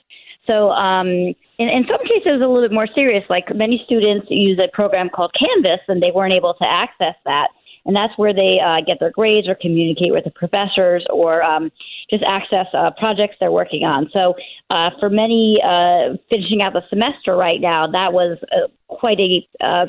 So 0.45 0.71
um, 0.71 1.07
in, 1.07 1.69
in 1.69 1.85
some 1.87 2.01
cases, 2.01 2.25
it 2.25 2.31
was 2.31 2.41
a 2.41 2.47
little 2.47 2.67
bit 2.67 2.73
more 2.73 2.87
serious. 2.93 3.23
Like 3.29 3.55
many 3.55 3.81
students 3.85 4.27
use 4.29 4.59
a 4.59 4.67
program 4.75 5.09
called 5.09 5.33
Canvas, 5.39 5.79
and 5.87 6.03
they 6.03 6.11
weren't 6.11 6.33
able 6.33 6.55
to 6.55 6.65
access 6.65 7.15
that 7.25 7.47
and 7.85 7.95
that's 7.95 8.17
where 8.17 8.33
they 8.33 8.59
uh, 8.63 8.81
get 8.85 8.99
their 8.99 9.11
grades 9.11 9.47
or 9.47 9.55
communicate 9.55 10.13
with 10.13 10.23
the 10.23 10.31
professors 10.31 11.05
or 11.09 11.43
um, 11.43 11.71
just 12.09 12.23
access 12.27 12.67
uh, 12.73 12.91
projects 12.97 13.35
they're 13.39 13.51
working 13.51 13.83
on. 13.83 14.09
So 14.13 14.35
uh, 14.69 14.91
for 14.99 15.09
many 15.09 15.59
uh, 15.63 16.15
finishing 16.29 16.61
out 16.61 16.73
the 16.73 16.83
semester 16.89 17.35
right 17.35 17.59
now, 17.59 17.87
that 17.87 18.13
was 18.13 18.37
uh, 18.51 18.67
quite 18.87 19.19
a 19.19 19.47
uh, 19.63 19.85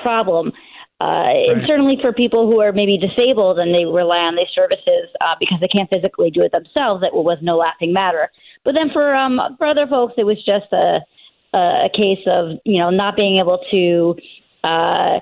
problem. 0.00 0.52
Uh, 0.98 1.04
right. 1.04 1.46
And 1.52 1.66
certainly 1.66 1.98
for 2.00 2.12
people 2.12 2.50
who 2.50 2.60
are 2.60 2.72
maybe 2.72 2.98
disabled 2.98 3.58
and 3.58 3.74
they 3.74 3.84
rely 3.84 4.18
on 4.18 4.34
these 4.34 4.48
services 4.54 5.12
uh, 5.20 5.34
because 5.38 5.58
they 5.60 5.68
can't 5.68 5.90
physically 5.90 6.30
do 6.30 6.42
it 6.42 6.52
themselves, 6.52 7.04
it 7.04 7.12
was 7.12 7.38
no 7.42 7.58
laughing 7.58 7.92
matter. 7.92 8.30
But 8.64 8.72
then 8.72 8.90
for 8.92 9.14
um, 9.14 9.38
for 9.58 9.66
other 9.66 9.86
folks, 9.86 10.14
it 10.16 10.24
was 10.24 10.38
just 10.38 10.72
a 10.72 11.00
a 11.54 11.88
case 11.94 12.24
of 12.26 12.58
you 12.64 12.78
know 12.78 12.90
not 12.90 13.14
being 13.14 13.38
able 13.38 13.60
to 13.70 14.16
uh, 14.64 15.20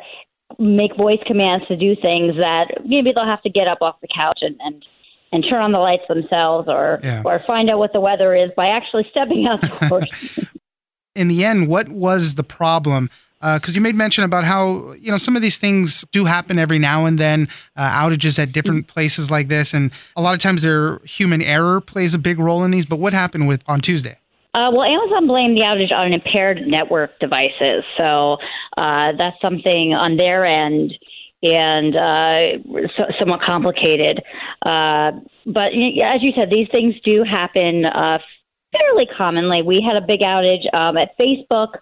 make 0.58 0.96
voice 0.96 1.20
commands 1.26 1.66
to 1.68 1.76
do 1.76 1.96
things 1.96 2.36
that 2.36 2.66
maybe 2.84 3.12
they'll 3.12 3.24
have 3.24 3.42
to 3.42 3.50
get 3.50 3.66
up 3.66 3.78
off 3.80 4.00
the 4.00 4.08
couch 4.14 4.38
and 4.42 4.56
and, 4.60 4.84
and 5.32 5.44
turn 5.48 5.62
on 5.62 5.72
the 5.72 5.78
lights 5.78 6.04
themselves 6.08 6.68
or 6.68 7.00
yeah. 7.02 7.22
or 7.24 7.40
find 7.46 7.70
out 7.70 7.78
what 7.78 7.92
the 7.92 8.00
weather 8.00 8.34
is 8.34 8.50
by 8.56 8.68
actually 8.68 9.06
stepping 9.10 9.46
outdoors. 9.46 10.38
In 11.16 11.28
the 11.28 11.44
end, 11.44 11.68
what 11.68 11.88
was 11.88 12.34
the 12.34 12.42
problem? 12.42 13.08
Because 13.40 13.74
uh, 13.74 13.76
you 13.76 13.80
made 13.80 13.94
mention 13.94 14.24
about 14.24 14.44
how 14.44 14.92
you 14.94 15.10
know 15.10 15.18
some 15.18 15.36
of 15.36 15.42
these 15.42 15.58
things 15.58 16.04
do 16.12 16.24
happen 16.24 16.58
every 16.58 16.78
now 16.78 17.04
and 17.04 17.18
then, 17.18 17.48
uh, 17.76 17.88
outages 17.88 18.38
at 18.38 18.52
different 18.52 18.86
places 18.86 19.30
like 19.30 19.48
this, 19.48 19.74
and 19.74 19.92
a 20.16 20.22
lot 20.22 20.34
of 20.34 20.40
times 20.40 20.62
their 20.62 20.98
human 21.04 21.42
error 21.42 21.80
plays 21.80 22.14
a 22.14 22.18
big 22.18 22.38
role 22.38 22.64
in 22.64 22.70
these. 22.70 22.86
But 22.86 22.98
what 22.98 23.12
happened 23.12 23.46
with 23.46 23.62
on 23.66 23.80
Tuesday? 23.80 24.18
Uh, 24.54 24.70
well, 24.72 24.84
Amazon 24.84 25.26
blamed 25.26 25.56
the 25.56 25.62
outage 25.62 25.92
on 25.92 26.12
impaired 26.12 26.62
network 26.64 27.18
devices. 27.18 27.82
So 27.96 28.36
uh, 28.76 29.10
that's 29.18 29.36
something 29.42 29.94
on 29.94 30.16
their 30.16 30.46
end 30.46 30.94
and 31.42 31.96
uh, 31.96 32.88
so, 32.96 33.04
somewhat 33.18 33.40
complicated. 33.44 34.22
Uh, 34.62 35.10
but 35.44 35.72
as 35.74 36.22
you 36.22 36.32
said, 36.36 36.50
these 36.50 36.68
things 36.70 36.94
do 37.04 37.24
happen 37.24 37.84
uh, 37.84 38.18
fairly 38.72 39.06
commonly. 39.16 39.60
We 39.60 39.84
had 39.86 40.00
a 40.00 40.06
big 40.06 40.20
outage 40.20 40.72
um, 40.72 40.96
at 40.96 41.18
Facebook 41.18 41.74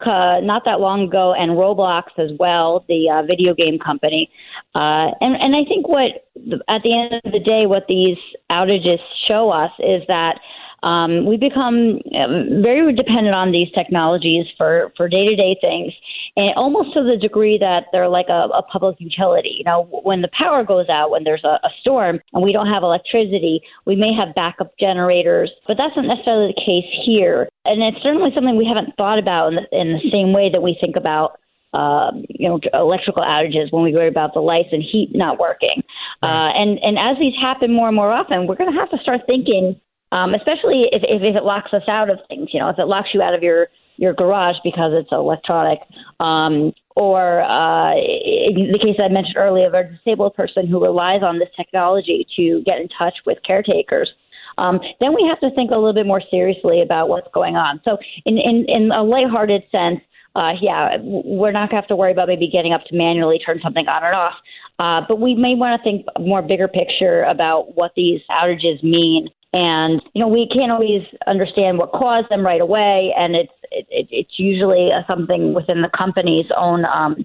uh, 0.00 0.40
not 0.42 0.62
that 0.64 0.80
long 0.80 1.08
ago, 1.08 1.32
and 1.32 1.52
Roblox 1.52 2.04
as 2.18 2.30
well, 2.38 2.84
the 2.88 3.24
video 3.26 3.54
game 3.54 3.78
company. 3.78 4.28
And 4.74 5.36
and 5.36 5.54
I 5.54 5.64
think 5.68 5.88
what 5.88 6.26
at 6.68 6.82
the 6.82 6.92
end 6.92 7.20
of 7.24 7.32
the 7.32 7.38
day, 7.38 7.66
what 7.66 7.84
these 7.88 8.18
outages 8.50 8.98
show 9.28 9.50
us 9.50 9.70
is 9.78 10.02
that 10.08 10.40
um, 10.84 11.24
we 11.24 11.38
become 11.38 11.98
um, 12.12 12.60
very 12.62 12.92
dependent 12.92 13.34
on 13.34 13.52
these 13.52 13.72
technologies 13.72 14.44
for 14.58 14.92
for 14.96 15.08
day 15.08 15.24
to 15.24 15.34
day 15.34 15.56
things, 15.58 15.94
and 16.36 16.52
almost 16.56 16.92
to 16.92 17.02
the 17.02 17.16
degree 17.16 17.56
that 17.56 17.86
they're 17.90 18.08
like 18.08 18.28
a, 18.28 18.52
a 18.52 18.62
public 18.62 18.96
utility. 19.00 19.56
You 19.56 19.64
know, 19.64 19.88
when 20.04 20.20
the 20.20 20.28
power 20.36 20.62
goes 20.62 20.90
out, 20.90 21.10
when 21.10 21.24
there's 21.24 21.42
a, 21.42 21.56
a 21.64 21.70
storm 21.80 22.20
and 22.34 22.44
we 22.44 22.52
don't 22.52 22.68
have 22.68 22.82
electricity, 22.82 23.62
we 23.86 23.96
may 23.96 24.12
have 24.12 24.34
backup 24.34 24.76
generators, 24.78 25.50
but 25.66 25.78
that's 25.78 25.96
not 25.96 26.04
necessarily 26.04 26.52
the 26.54 26.60
case 26.60 26.90
here. 27.06 27.48
And 27.64 27.82
it's 27.82 28.02
certainly 28.02 28.30
something 28.34 28.56
we 28.56 28.68
haven't 28.68 28.94
thought 28.96 29.18
about 29.18 29.54
in 29.54 29.56
the, 29.56 29.80
in 29.80 29.92
the 29.94 30.10
same 30.12 30.34
way 30.34 30.50
that 30.52 30.62
we 30.62 30.76
think 30.78 30.96
about 30.96 31.40
uh, 31.72 32.12
you 32.28 32.48
know, 32.48 32.60
electrical 32.74 33.24
outages 33.24 33.72
when 33.72 33.82
we 33.82 33.92
worry 33.92 34.06
about 34.06 34.32
the 34.34 34.40
lights 34.40 34.68
and 34.70 34.82
heat 34.82 35.10
not 35.12 35.40
working. 35.40 35.82
Uh, 36.22 36.52
and 36.54 36.78
and 36.78 36.98
as 36.98 37.16
these 37.18 37.34
happen 37.40 37.72
more 37.72 37.88
and 37.88 37.96
more 37.96 38.12
often, 38.12 38.46
we're 38.46 38.54
going 38.54 38.72
to 38.72 38.78
have 38.78 38.90
to 38.90 38.98
start 38.98 39.22
thinking 39.26 39.80
um, 40.14 40.32
especially 40.32 40.86
if, 40.92 41.02
if, 41.02 41.20
if 41.22 41.36
it 41.36 41.42
locks 41.42 41.74
us 41.74 41.82
out 41.88 42.08
of 42.08 42.18
things. 42.28 42.50
You 42.52 42.60
know, 42.60 42.70
if 42.70 42.78
it 42.78 42.86
locks 42.86 43.08
you 43.12 43.20
out 43.20 43.34
of 43.34 43.42
your 43.42 43.68
your 43.96 44.12
garage 44.12 44.56
because 44.64 44.90
it's 44.92 45.10
electronic, 45.12 45.78
um, 46.18 46.72
or 46.96 47.42
uh, 47.42 47.94
the 47.94 48.78
case 48.82 48.96
I 48.98 49.08
mentioned 49.08 49.36
earlier 49.36 49.66
of 49.66 49.74
a 49.74 49.84
disabled 49.84 50.34
person 50.34 50.66
who 50.66 50.82
relies 50.82 51.22
on 51.22 51.38
this 51.38 51.48
technology 51.56 52.26
to 52.36 52.62
get 52.64 52.80
in 52.80 52.88
touch 52.88 53.14
with 53.24 53.38
caretakers. 53.46 54.10
Um, 54.58 54.80
then 55.00 55.14
we 55.14 55.24
have 55.28 55.38
to 55.40 55.54
think 55.54 55.70
a 55.70 55.74
little 55.74 55.92
bit 55.92 56.06
more 56.06 56.22
seriously 56.30 56.80
about 56.80 57.08
what's 57.08 57.28
going 57.34 57.56
on. 57.56 57.80
So, 57.84 57.98
in 58.24 58.38
in, 58.38 58.64
in 58.68 58.90
a 58.92 59.02
lighthearted 59.02 59.62
sense, 59.70 60.00
uh, 60.36 60.52
yeah, 60.60 60.96
we're 61.00 61.52
not 61.52 61.70
going 61.70 61.80
to 61.80 61.82
have 61.82 61.88
to 61.88 61.96
worry 61.96 62.12
about 62.12 62.28
maybe 62.28 62.48
getting 62.48 62.72
up 62.72 62.84
to 62.86 62.96
manually 62.96 63.40
turn 63.44 63.60
something 63.62 63.86
on 63.88 64.02
or 64.02 64.14
off. 64.14 64.34
Uh, 64.78 65.00
but 65.08 65.20
we 65.20 65.34
may 65.34 65.54
want 65.54 65.80
to 65.80 65.84
think 65.84 66.06
more 66.18 66.42
bigger 66.42 66.66
picture 66.66 67.22
about 67.24 67.76
what 67.76 67.92
these 67.94 68.20
outages 68.30 68.82
mean 68.82 69.28
and 69.54 70.02
you 70.14 70.20
know 70.20 70.26
we 70.26 70.48
can't 70.52 70.72
always 70.72 71.02
understand 71.28 71.78
what 71.78 71.92
caused 71.92 72.28
them 72.28 72.44
right 72.44 72.60
away, 72.60 73.14
and 73.16 73.36
it's 73.36 73.52
it, 73.70 73.86
it's 74.10 74.36
usually 74.36 74.90
something 75.06 75.54
within 75.54 75.80
the 75.80 75.90
company's 75.96 76.46
own 76.56 76.84
um, 76.84 77.24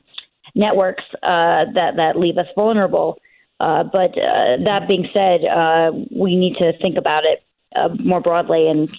networks 0.54 1.04
uh, 1.24 1.66
that 1.74 1.96
that 1.96 2.18
leave 2.18 2.38
us 2.38 2.46
vulnerable. 2.54 3.20
Uh, 3.60 3.84
but 3.84 4.12
uh, 4.12 4.56
that 4.64 4.88
being 4.88 5.10
said, 5.12 5.44
uh, 5.44 5.92
we 6.16 6.36
need 6.36 6.56
to 6.58 6.72
think 6.78 6.98
about 6.98 7.24
it 7.26 7.44
uh, 7.76 7.90
more 8.00 8.22
broadly 8.22 8.70
and 8.70 8.90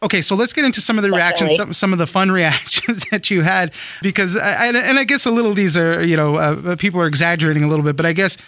Okay, 0.00 0.22
so 0.22 0.36
let's 0.36 0.52
get 0.52 0.64
into 0.64 0.80
some 0.80 0.96
of 0.96 1.02
the 1.02 1.10
reactions, 1.10 1.56
some, 1.56 1.72
some 1.72 1.92
of 1.92 1.98
the 1.98 2.06
fun 2.06 2.30
reactions 2.40 3.04
that 3.10 3.30
you 3.30 3.42
had, 3.42 3.72
because 4.00 4.36
I, 4.36 4.66
and 4.68 4.98
I 4.98 5.02
guess 5.02 5.26
a 5.26 5.30
little 5.30 5.54
these 5.54 5.76
are 5.76 6.04
you 6.04 6.16
know 6.16 6.36
uh, 6.36 6.76
people 6.76 7.00
are 7.00 7.06
exaggerating 7.06 7.64
a 7.64 7.68
little 7.68 7.84
bit, 7.84 7.96
but 7.96 8.06
I 8.06 8.12
guess 8.12 8.38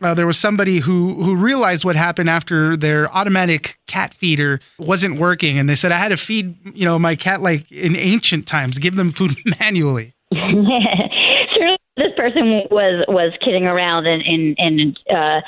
uh, 0.00 0.14
there 0.14 0.26
was 0.26 0.38
somebody 0.38 0.78
who 0.78 1.22
who 1.22 1.36
realized 1.36 1.84
what 1.84 1.96
happened 1.96 2.28
after 2.28 2.76
their 2.76 3.10
automatic 3.14 3.78
cat 3.86 4.14
feeder 4.14 4.60
wasn't 4.78 5.18
working, 5.18 5.58
and 5.58 5.68
they 5.68 5.74
said 5.74 5.92
I 5.92 5.96
had 5.96 6.08
to 6.08 6.16
feed 6.16 6.56
you 6.76 6.84
know 6.84 6.98
my 6.98 7.16
cat 7.16 7.40
like 7.40 7.70
in 7.70 7.96
ancient 7.96 8.46
times, 8.46 8.78
give 8.78 8.96
them 8.96 9.12
food 9.12 9.36
manually. 9.60 10.14
this 10.30 12.12
person 12.16 12.62
was 12.70 13.04
was 13.08 13.32
kidding 13.44 13.64
around, 13.64 14.06
and 14.06 14.22
and 14.22 14.56
and 14.58 14.98
uh, 15.10 15.40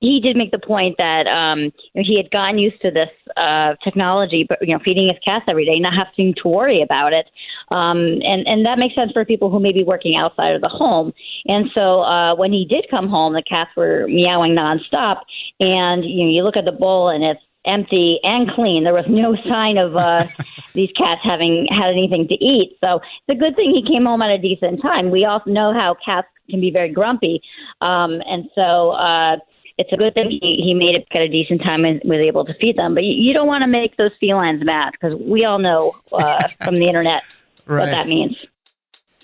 he 0.00 0.20
did 0.20 0.36
make 0.36 0.50
the 0.50 0.58
point 0.58 0.96
that 0.98 1.26
um, 1.26 1.72
he 1.94 2.16
had 2.16 2.30
gotten 2.30 2.58
used 2.58 2.80
to 2.82 2.90
this 2.90 3.08
uh, 3.36 3.74
technology, 3.82 4.44
but 4.46 4.58
you 4.60 4.74
know, 4.74 4.80
feeding 4.84 5.08
his 5.08 5.16
cats 5.24 5.44
every 5.48 5.64
day, 5.64 5.78
not 5.78 5.94
having 5.94 6.34
to 6.42 6.48
worry 6.48 6.82
about 6.82 7.12
it, 7.12 7.26
um, 7.70 8.20
and 8.22 8.46
and 8.46 8.66
that 8.66 8.78
makes 8.78 8.94
sense 8.94 9.12
for 9.12 9.24
people 9.24 9.50
who 9.50 9.60
may 9.60 9.72
be 9.72 9.84
working 9.84 10.16
outside 10.16 10.54
of 10.54 10.60
the 10.60 10.68
home. 10.68 11.12
And 11.46 11.70
so 11.74 12.02
uh, 12.02 12.34
when 12.34 12.52
he 12.52 12.64
did 12.64 12.86
come 12.90 13.08
home, 13.08 13.32
the 13.32 13.42
cats 13.42 13.70
were 13.76 14.06
meowing 14.08 14.54
nonstop, 14.54 15.20
and 15.60 16.04
you 16.04 16.24
know, 16.24 16.30
you 16.30 16.42
look 16.42 16.56
at 16.56 16.64
the 16.64 16.72
bowl 16.72 17.08
and 17.08 17.24
it's 17.24 17.40
empty 17.66 18.18
and 18.22 18.50
clean. 18.50 18.84
There 18.84 18.92
was 18.92 19.06
no 19.08 19.36
sign 19.48 19.78
of 19.78 19.96
uh, 19.96 20.26
these 20.74 20.90
cats 20.96 21.20
having 21.24 21.66
had 21.70 21.90
anything 21.90 22.28
to 22.28 22.34
eat. 22.34 22.76
So 22.82 23.00
it's 23.26 23.36
a 23.36 23.40
good 23.40 23.56
thing 23.56 23.70
he 23.70 23.90
came 23.90 24.04
home 24.04 24.22
at 24.22 24.30
a 24.30 24.38
decent 24.38 24.82
time. 24.82 25.10
We 25.10 25.24
all 25.24 25.42
know 25.46 25.72
how 25.72 25.96
cats 26.04 26.28
can 26.50 26.60
be 26.60 26.70
very 26.70 26.92
grumpy, 26.92 27.40
um, 27.80 28.20
and 28.26 28.48
so. 28.54 28.92
Uh, 28.92 29.36
it's 29.76 29.92
a 29.92 29.96
good 29.96 30.14
thing 30.14 30.30
he, 30.30 30.62
he 30.64 30.72
made 30.72 30.94
it 30.94 31.04
at 31.10 31.22
a 31.22 31.28
decent 31.28 31.60
time 31.60 31.84
and 31.84 32.00
was 32.04 32.20
able 32.20 32.44
to 32.44 32.54
feed 32.60 32.76
them. 32.76 32.94
But 32.94 33.02
you, 33.02 33.14
you 33.14 33.34
don't 33.34 33.48
want 33.48 33.62
to 33.62 33.66
make 33.66 33.96
those 33.96 34.12
felines 34.20 34.64
mad 34.64 34.92
because 34.92 35.18
we 35.20 35.44
all 35.44 35.58
know 35.58 35.96
uh, 36.12 36.46
from 36.62 36.76
the 36.76 36.86
internet 36.86 37.24
right. 37.66 37.80
what 37.80 37.90
that 37.90 38.06
means. 38.06 38.46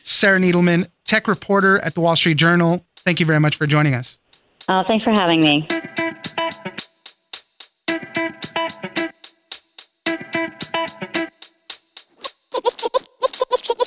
Sarah 0.03 0.39
Needleman, 0.39 0.89
tech 1.05 1.29
reporter 1.29 1.79
at 1.79 1.95
the 1.95 2.01
Wall 2.01 2.17
Street 2.17 2.37
Journal. 2.37 2.85
Thank 2.97 3.21
you 3.21 3.27
very 3.27 3.41
much 3.41 3.57
for 3.57 3.67
joining 3.67 3.95
us. 3.95 4.19
Uh, 4.69 4.85
thanks 4.85 5.05
for 5.05 5.11
having 5.11 5.41
me. 5.41 5.67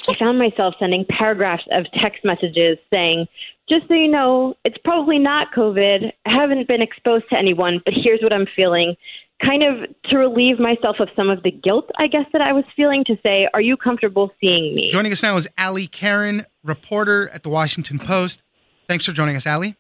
I 0.06 0.14
found 0.20 0.38
myself 0.38 0.76
sending 0.80 1.06
paragraphs 1.06 1.64
of 1.72 1.86
text 2.02 2.26
messages 2.26 2.78
saying, 2.92 3.28
just 3.70 3.88
so 3.88 3.94
you 3.94 4.10
know, 4.10 4.56
it's 4.66 4.78
probably 4.84 5.18
not 5.18 5.54
COVID. 5.56 6.12
I 6.26 6.30
haven't 6.30 6.68
been 6.68 6.82
exposed 6.82 7.26
to 7.30 7.38
anyone, 7.38 7.82
but 7.86 7.94
here's 7.96 8.22
what 8.22 8.34
I'm 8.34 8.48
feeling. 8.56 8.96
Kind 9.44 9.64
of 9.64 9.90
to 10.06 10.18
relieve 10.18 10.60
myself 10.60 10.98
of 11.00 11.10
some 11.16 11.30
of 11.30 11.44
the 11.44 11.52
guilt, 11.52 11.90
I 11.98 12.08
guess, 12.08 12.26
that 12.32 12.42
I 12.42 12.54
was 12.54 12.64
feeling 12.76 13.04
to 13.06 13.18
say, 13.22 13.50
Are 13.54 13.62
you 13.62 13.76
comfortable 13.76 14.32
seeing 14.40 14.74
me? 14.74 14.90
Joining 14.90 15.12
us 15.12 15.22
now 15.22 15.36
is 15.36 15.48
Allie 15.58 15.88
Caren, 15.88 16.46
reporter 16.64 17.30
at 17.30 17.44
the 17.44 17.50
Washington 17.50 18.00
Post. 18.00 18.42
Thanks 18.88 19.06
for 19.06 19.12
joining 19.12 19.36
us, 19.36 19.46
Allie. 19.46 19.76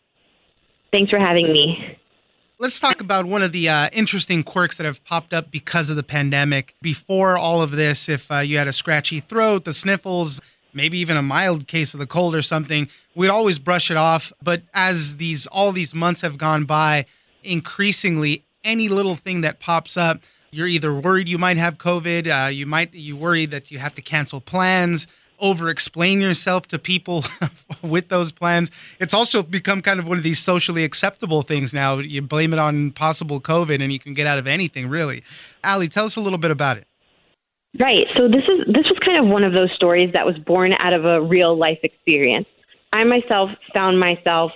Thanks 0.91 1.10
for 1.10 1.20
having 1.20 1.51
me. 1.51 1.98
Let's 2.60 2.79
talk 2.79 3.01
about 3.01 3.25
one 3.25 3.41
of 3.41 3.51
the 3.51 3.67
uh, 3.67 3.89
interesting 3.91 4.43
quirks 4.43 4.77
that 4.77 4.86
have 4.86 5.03
popped 5.03 5.34
up 5.34 5.50
because 5.50 5.89
of 5.89 5.96
the 5.96 6.03
pandemic. 6.03 6.75
Before 6.82 7.38
all 7.38 7.62
of 7.62 7.72
this, 7.72 8.08
if 8.08 8.32
uh, 8.32 8.39
you 8.39 8.58
had 8.58 8.67
a 8.67 8.74
scratchy 8.74 9.20
throat, 9.20 9.65
the 9.65 9.74
sniffles, 9.74 10.39
maybe 10.74 10.98
even 11.00 11.17
a 11.17 11.22
mild 11.22 11.67
case 11.67 11.93
of 11.93 12.00
the 12.00 12.08
cold 12.08 12.36
or 12.36 12.41
something, 12.41 12.88
we'd 13.15 13.29
always 13.29 13.60
brush 13.60 13.89
it 13.89 13.98
off. 13.98 14.32
But 14.41 14.62
as 14.74 15.17
these 15.17 15.48
all 15.48 15.72
these 15.72 15.96
months 15.96 16.22
have 16.22 16.38
gone 16.38 16.65
by, 16.65 17.05
increasingly 17.43 18.43
any 18.63 18.89
little 18.89 19.15
thing 19.15 19.41
that 19.41 19.60
pops 19.60 19.98
up, 19.98 20.22
You're 20.51 20.67
either 20.67 20.93
worried 20.93 21.27
you 21.27 21.38
might 21.38 21.58
have 21.58 21.77
COVID, 21.77 22.27
uh, 22.27 22.50
you 22.50 22.65
might 22.65 22.93
you 22.93 23.15
worry 23.15 23.46
that 23.48 23.72
you 23.72 23.79
have 23.79 23.93
to 23.96 24.01
cancel 24.01 24.39
plans, 24.39 25.08
over 25.39 25.70
explain 25.70 26.22
yourself 26.22 26.67
to 26.70 26.79
people 26.79 27.25
with 27.82 28.10
those 28.10 28.32
plans. 28.32 28.72
It's 29.00 29.13
also 29.13 29.43
become 29.43 29.82
kind 29.82 30.00
of 30.00 30.08
one 30.08 30.17
of 30.17 30.24
these 30.24 30.39
socially 30.39 30.84
acceptable 30.84 31.41
things 31.41 31.74
now. 31.74 31.98
You 31.98 32.22
blame 32.22 32.53
it 32.53 32.60
on 32.60 32.91
possible 32.91 33.41
COVID 33.41 33.82
and 33.82 33.91
you 33.91 34.00
can 34.00 34.13
get 34.13 34.27
out 34.27 34.38
of 34.38 34.48
anything, 34.48 34.88
really. 34.88 35.24
Allie, 35.63 35.89
tell 35.89 36.05
us 36.05 36.15
a 36.15 36.22
little 36.22 36.38
bit 36.38 36.51
about 36.51 36.77
it. 36.77 36.88
Right. 37.79 38.05
So 38.15 38.27
this 38.27 38.43
is 38.43 38.67
this 38.67 38.86
was 38.86 39.00
kind 39.03 39.17
of 39.17 39.32
one 39.32 39.43
of 39.43 39.53
those 39.53 39.72
stories 39.75 40.12
that 40.13 40.25
was 40.25 40.38
born 40.38 40.74
out 40.74 40.93
of 40.93 41.05
a 41.05 41.22
real 41.22 41.58
life 41.58 41.79
experience. 41.82 42.46
I 42.93 43.03
myself 43.03 43.50
found 43.74 44.00
myself 44.00 44.51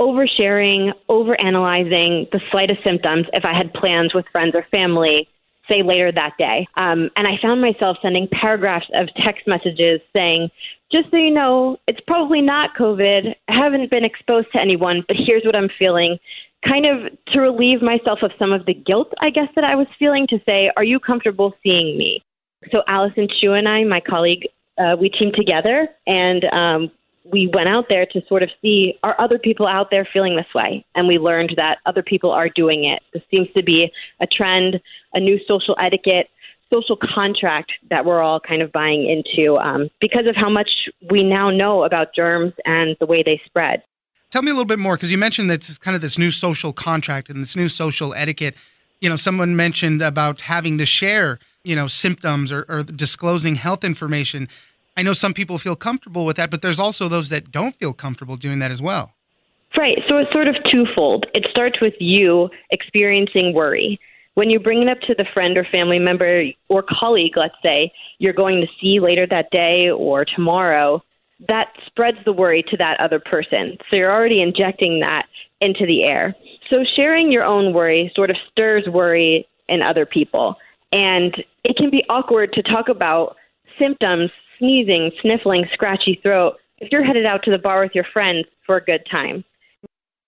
oversharing, 0.00 0.92
overanalyzing 1.08 2.30
the 2.30 2.40
slightest 2.50 2.82
symptoms 2.84 3.26
if 3.32 3.44
I 3.44 3.56
had 3.56 3.72
plans 3.72 4.14
with 4.14 4.26
friends 4.30 4.54
or 4.54 4.64
family, 4.70 5.28
say 5.68 5.82
later 5.82 6.12
that 6.12 6.34
day. 6.38 6.66
Um, 6.76 7.10
and 7.16 7.26
I 7.26 7.40
found 7.40 7.60
myself 7.60 7.96
sending 8.02 8.28
paragraphs 8.28 8.86
of 8.94 9.08
text 9.24 9.46
messages 9.46 10.00
saying, 10.12 10.50
just 10.92 11.10
so 11.10 11.16
you 11.16 11.32
know, 11.32 11.78
it's 11.88 12.00
probably 12.06 12.40
not 12.40 12.76
COVID. 12.78 13.34
I 13.48 13.52
haven't 13.52 13.90
been 13.90 14.04
exposed 14.04 14.48
to 14.52 14.60
anyone, 14.60 15.04
but 15.08 15.16
here's 15.18 15.44
what 15.44 15.56
I'm 15.56 15.70
feeling. 15.78 16.18
Kind 16.66 16.86
of 16.86 17.12
to 17.28 17.40
relieve 17.40 17.82
myself 17.82 18.20
of 18.22 18.30
some 18.38 18.52
of 18.52 18.66
the 18.66 18.74
guilt, 18.74 19.12
I 19.20 19.30
guess, 19.30 19.48
that 19.56 19.64
I 19.64 19.74
was 19.74 19.86
feeling 19.98 20.26
to 20.28 20.38
say, 20.46 20.70
Are 20.76 20.84
you 20.84 21.00
comfortable 21.00 21.54
seeing 21.62 21.98
me? 21.98 22.22
So 22.70 22.82
Allyson 22.88 23.28
Chiu 23.28 23.52
and 23.52 23.68
I, 23.68 23.84
my 23.84 24.00
colleague, 24.00 24.46
uh, 24.78 24.96
we 24.98 25.08
teamed 25.08 25.34
together 25.34 25.88
and 26.06 26.44
um, 26.46 26.90
we 27.32 27.50
went 27.52 27.68
out 27.68 27.86
there 27.88 28.06
to 28.06 28.22
sort 28.28 28.42
of 28.42 28.50
see 28.62 28.98
are 29.02 29.20
other 29.20 29.38
people 29.38 29.66
out 29.66 29.90
there 29.90 30.08
feeling 30.12 30.36
this 30.36 30.52
way? 30.54 30.84
And 30.94 31.08
we 31.08 31.18
learned 31.18 31.54
that 31.56 31.78
other 31.86 32.02
people 32.02 32.30
are 32.30 32.48
doing 32.48 32.84
it. 32.84 33.02
This 33.12 33.22
seems 33.30 33.48
to 33.54 33.62
be 33.62 33.90
a 34.20 34.26
trend, 34.26 34.80
a 35.12 35.20
new 35.20 35.38
social 35.46 35.76
etiquette, 35.80 36.28
social 36.72 36.96
contract 36.96 37.72
that 37.90 38.04
we're 38.04 38.20
all 38.20 38.40
kind 38.40 38.62
of 38.62 38.72
buying 38.72 39.08
into 39.08 39.56
um, 39.58 39.88
because 40.00 40.26
of 40.26 40.34
how 40.34 40.50
much 40.50 40.70
we 41.10 41.22
now 41.22 41.50
know 41.50 41.84
about 41.84 42.14
germs 42.14 42.52
and 42.64 42.96
the 43.00 43.06
way 43.06 43.22
they 43.22 43.40
spread. 43.44 43.82
Tell 44.30 44.42
me 44.42 44.50
a 44.50 44.54
little 44.54 44.66
bit 44.66 44.78
more 44.78 44.96
because 44.96 45.10
you 45.10 45.18
mentioned 45.18 45.50
that 45.50 45.68
it's 45.68 45.78
kind 45.78 45.94
of 45.94 46.02
this 46.02 46.18
new 46.18 46.30
social 46.30 46.72
contract 46.72 47.30
and 47.30 47.42
this 47.42 47.56
new 47.56 47.68
social 47.68 48.12
etiquette. 48.14 48.56
You 49.00 49.08
know, 49.08 49.16
someone 49.16 49.54
mentioned 49.54 50.02
about 50.02 50.40
having 50.40 50.78
to 50.78 50.86
share, 50.86 51.38
you 51.64 51.76
know, 51.76 51.86
symptoms 51.86 52.50
or, 52.50 52.64
or 52.68 52.82
disclosing 52.82 53.54
health 53.54 53.84
information. 53.84 54.48
I 54.96 55.02
know 55.02 55.12
some 55.12 55.34
people 55.34 55.58
feel 55.58 55.76
comfortable 55.76 56.24
with 56.24 56.36
that, 56.36 56.50
but 56.50 56.62
there's 56.62 56.80
also 56.80 57.08
those 57.08 57.28
that 57.28 57.50
don't 57.50 57.74
feel 57.76 57.92
comfortable 57.92 58.36
doing 58.36 58.60
that 58.60 58.70
as 58.70 58.80
well. 58.80 59.12
Right. 59.76 59.98
So 60.08 60.16
it's 60.16 60.32
sort 60.32 60.48
of 60.48 60.56
twofold. 60.70 61.26
It 61.34 61.46
starts 61.50 61.80
with 61.82 61.94
you 62.00 62.48
experiencing 62.70 63.52
worry. 63.52 64.00
When 64.34 64.48
you 64.48 64.58
bring 64.58 64.82
it 64.82 64.88
up 64.88 65.00
to 65.02 65.14
the 65.14 65.26
friend 65.34 65.56
or 65.58 65.66
family 65.70 65.98
member 65.98 66.44
or 66.68 66.82
colleague, 66.82 67.36
let's 67.36 67.54
say, 67.62 67.92
you're 68.18 68.32
going 68.32 68.60
to 68.62 68.66
see 68.80 69.00
later 69.00 69.26
that 69.26 69.50
day 69.50 69.90
or 69.90 70.24
tomorrow, 70.24 71.02
that 71.48 71.68
spreads 71.86 72.18
the 72.24 72.32
worry 72.32 72.64
to 72.70 72.76
that 72.78 72.98
other 73.00 73.20
person. 73.20 73.76
So 73.90 73.96
you're 73.96 74.12
already 74.12 74.40
injecting 74.40 75.00
that 75.00 75.26
into 75.60 75.84
the 75.86 76.04
air. 76.04 76.34
So 76.70 76.84
sharing 76.96 77.30
your 77.30 77.44
own 77.44 77.74
worry 77.74 78.10
sort 78.14 78.30
of 78.30 78.36
stirs 78.50 78.84
worry 78.86 79.46
in 79.68 79.82
other 79.82 80.06
people. 80.06 80.56
And 80.92 81.34
it 81.64 81.76
can 81.76 81.90
be 81.90 82.02
awkward 82.08 82.52
to 82.54 82.62
talk 82.62 82.88
about 82.88 83.36
symptoms 83.78 84.30
sneezing, 84.58 85.10
sniffling, 85.20 85.66
scratchy 85.72 86.18
throat 86.22 86.56
if 86.78 86.90
you're 86.92 87.04
headed 87.04 87.26
out 87.26 87.42
to 87.44 87.50
the 87.50 87.58
bar 87.58 87.82
with 87.82 87.94
your 87.94 88.04
friends 88.12 88.46
for 88.64 88.76
a 88.76 88.84
good 88.84 89.06
time. 89.10 89.44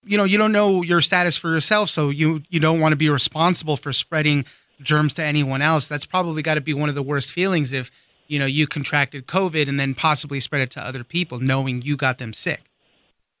You 0.03 0.17
know, 0.17 0.23
you 0.23 0.37
don't 0.37 0.51
know 0.51 0.81
your 0.81 1.01
status 1.01 1.37
for 1.37 1.49
yourself, 1.49 1.89
so 1.89 2.09
you 2.09 2.41
you 2.49 2.59
don't 2.59 2.79
want 2.79 2.93
to 2.93 2.95
be 2.95 3.09
responsible 3.09 3.77
for 3.77 3.93
spreading 3.93 4.45
germs 4.81 5.13
to 5.15 5.23
anyone 5.23 5.61
else. 5.61 5.87
That's 5.87 6.05
probably 6.05 6.41
got 6.41 6.55
to 6.55 6.61
be 6.61 6.73
one 6.73 6.89
of 6.89 6.95
the 6.95 7.03
worst 7.03 7.33
feelings 7.33 7.73
if, 7.73 7.91
you 8.27 8.39
know, 8.39 8.45
you 8.45 8.65
contracted 8.65 9.27
COVID 9.27 9.67
and 9.67 9.79
then 9.79 9.93
possibly 9.93 10.39
spread 10.39 10.61
it 10.61 10.71
to 10.71 10.81
other 10.81 11.03
people 11.03 11.39
knowing 11.39 11.81
you 11.81 11.97
got 11.97 12.17
them 12.17 12.33
sick. 12.33 12.68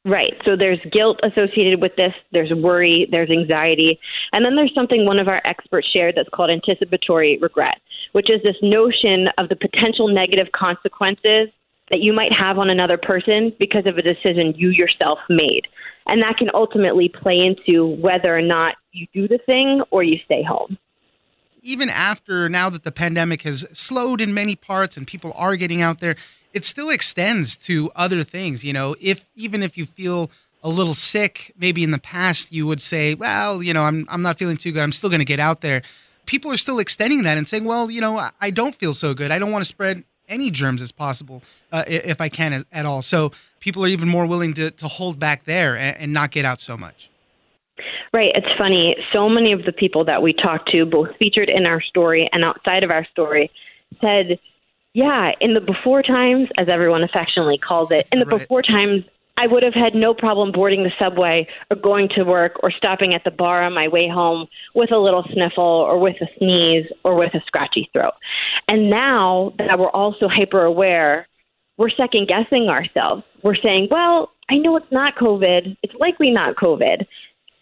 Right. 0.05 0.33
So 0.45 0.55
there's 0.55 0.79
guilt 0.91 1.19
associated 1.23 1.81
with 1.81 1.95
this, 1.97 2.13
there's 2.31 2.51
worry, 2.51 3.07
there's 3.11 3.29
anxiety, 3.29 3.99
and 4.31 4.45
then 4.45 4.55
there's 4.55 4.73
something 4.73 5.05
one 5.05 5.19
of 5.19 5.27
our 5.27 5.41
experts 5.45 5.87
shared 5.91 6.15
that's 6.15 6.29
called 6.29 6.49
anticipatory 6.49 7.37
regret 7.41 7.79
which 8.11 8.29
is 8.29 8.41
this 8.43 8.55
notion 8.61 9.27
of 9.37 9.49
the 9.49 9.55
potential 9.55 10.07
negative 10.07 10.47
consequences 10.53 11.49
that 11.89 11.99
you 11.99 12.13
might 12.13 12.31
have 12.31 12.57
on 12.57 12.69
another 12.69 12.97
person 12.97 13.53
because 13.59 13.85
of 13.85 13.97
a 13.97 14.01
decision 14.01 14.53
you 14.55 14.69
yourself 14.69 15.19
made. 15.29 15.63
And 16.05 16.21
that 16.21 16.37
can 16.37 16.49
ultimately 16.53 17.09
play 17.09 17.39
into 17.39 17.87
whether 18.01 18.35
or 18.35 18.41
not 18.41 18.75
you 18.91 19.07
do 19.13 19.27
the 19.27 19.39
thing 19.45 19.81
or 19.91 20.03
you 20.03 20.17
stay 20.25 20.43
home. 20.43 20.77
Even 21.61 21.89
after 21.89 22.47
now 22.47 22.69
that 22.69 22.83
the 22.83 22.91
pandemic 22.91 23.41
has 23.41 23.67
slowed 23.73 24.21
in 24.21 24.33
many 24.33 24.55
parts 24.55 24.97
and 24.97 25.05
people 25.05 25.33
are 25.35 25.55
getting 25.55 25.81
out 25.81 25.99
there, 25.99 26.15
it 26.53 26.65
still 26.65 26.89
extends 26.89 27.55
to 27.57 27.91
other 27.95 28.23
things. 28.23 28.63
You 28.63 28.73
know, 28.73 28.95
if 28.99 29.25
even 29.35 29.63
if 29.63 29.77
you 29.77 29.85
feel 29.85 30.31
a 30.63 30.69
little 30.69 30.93
sick, 30.93 31.53
maybe 31.57 31.83
in 31.83 31.91
the 31.91 31.99
past 31.99 32.51
you 32.51 32.67
would 32.67 32.81
say, 32.81 33.13
well, 33.13 33.63
you 33.63 33.73
know, 33.73 33.83
I'm, 33.83 34.05
I'm 34.09 34.21
not 34.21 34.37
feeling 34.37 34.57
too 34.57 34.71
good. 34.71 34.81
I'm 34.81 34.91
still 34.91 35.09
going 35.09 35.19
to 35.19 35.25
get 35.25 35.39
out 35.39 35.61
there 35.61 35.81
people 36.29 36.51
are 36.51 36.57
still 36.57 36.77
extending 36.77 37.23
that 37.23 37.39
and 37.39 37.49
saying, 37.49 37.65
well, 37.65 37.89
you 37.89 37.99
know, 37.99 38.29
I 38.39 38.51
don't 38.51 38.75
feel 38.75 38.93
so 38.93 39.15
good. 39.15 39.31
I 39.31 39.39
don't 39.39 39.51
want 39.51 39.63
to 39.63 39.67
spread 39.67 40.03
any 40.27 40.51
germs 40.51 40.79
as 40.79 40.91
possible 40.91 41.41
uh, 41.71 41.83
if 41.87 42.21
I 42.21 42.29
can 42.29 42.63
at 42.71 42.85
all. 42.85 43.01
So 43.01 43.31
people 43.59 43.83
are 43.83 43.87
even 43.87 44.07
more 44.07 44.27
willing 44.27 44.53
to, 44.53 44.69
to 44.69 44.87
hold 44.87 45.17
back 45.17 45.45
there 45.45 45.75
and, 45.75 45.97
and 45.97 46.13
not 46.13 46.29
get 46.29 46.45
out 46.45 46.61
so 46.61 46.77
much. 46.77 47.09
Right. 48.13 48.31
It's 48.35 48.47
funny. 48.59 48.95
So 49.11 49.27
many 49.27 49.53
of 49.53 49.65
the 49.65 49.71
people 49.71 50.05
that 50.05 50.21
we 50.21 50.33
talked 50.33 50.69
to, 50.71 50.85
both 50.85 51.09
featured 51.17 51.49
in 51.49 51.65
our 51.65 51.81
story 51.81 52.29
and 52.31 52.43
outside 52.43 52.83
of 52.83 52.91
our 52.91 53.05
story, 53.05 53.49
said, 53.99 54.39
yeah, 54.93 55.31
in 55.39 55.53
the 55.53 55.61
before 55.61 56.01
times, 56.01 56.49
as 56.57 56.67
everyone 56.69 57.03
affectionately 57.03 57.57
calls 57.57 57.91
it, 57.91 58.07
in 58.11 58.19
the 58.19 58.25
right. 58.25 58.39
before 58.39 58.61
times, 58.61 59.03
I 59.37 59.47
would 59.47 59.63
have 59.63 59.73
had 59.73 59.95
no 59.95 60.13
problem 60.13 60.51
boarding 60.51 60.83
the 60.83 60.91
subway 60.99 61.47
or 61.71 61.77
going 61.77 62.09
to 62.15 62.23
work 62.23 62.61
or 62.61 62.71
stopping 62.71 63.13
at 63.13 63.23
the 63.23 63.31
bar 63.31 63.63
on 63.63 63.73
my 63.73 63.87
way 63.87 64.09
home 64.09 64.47
with 64.75 64.91
a 64.91 64.97
little 64.97 65.23
sniffle 65.31 65.63
or 65.63 65.97
with 65.97 66.17
a 66.21 66.27
sneeze 66.37 66.87
or 67.05 67.15
with 67.15 67.33
a 67.33 67.39
scratchy 67.45 67.89
throat. 67.93 68.13
And 68.67 68.89
now 68.89 69.53
that 69.57 69.79
we're 69.79 69.91
also 69.91 70.27
hyper 70.27 70.63
aware, 70.63 71.25
we're 71.77 71.89
second 71.89 72.27
guessing 72.27 72.67
ourselves. 72.67 73.23
We're 73.41 73.55
saying, 73.55 73.87
well, 73.89 74.31
I 74.49 74.57
know 74.57 74.75
it's 74.75 74.91
not 74.91 75.15
COVID. 75.15 75.77
It's 75.83 75.95
likely 75.99 76.31
not 76.31 76.57
COVID. 76.57 77.05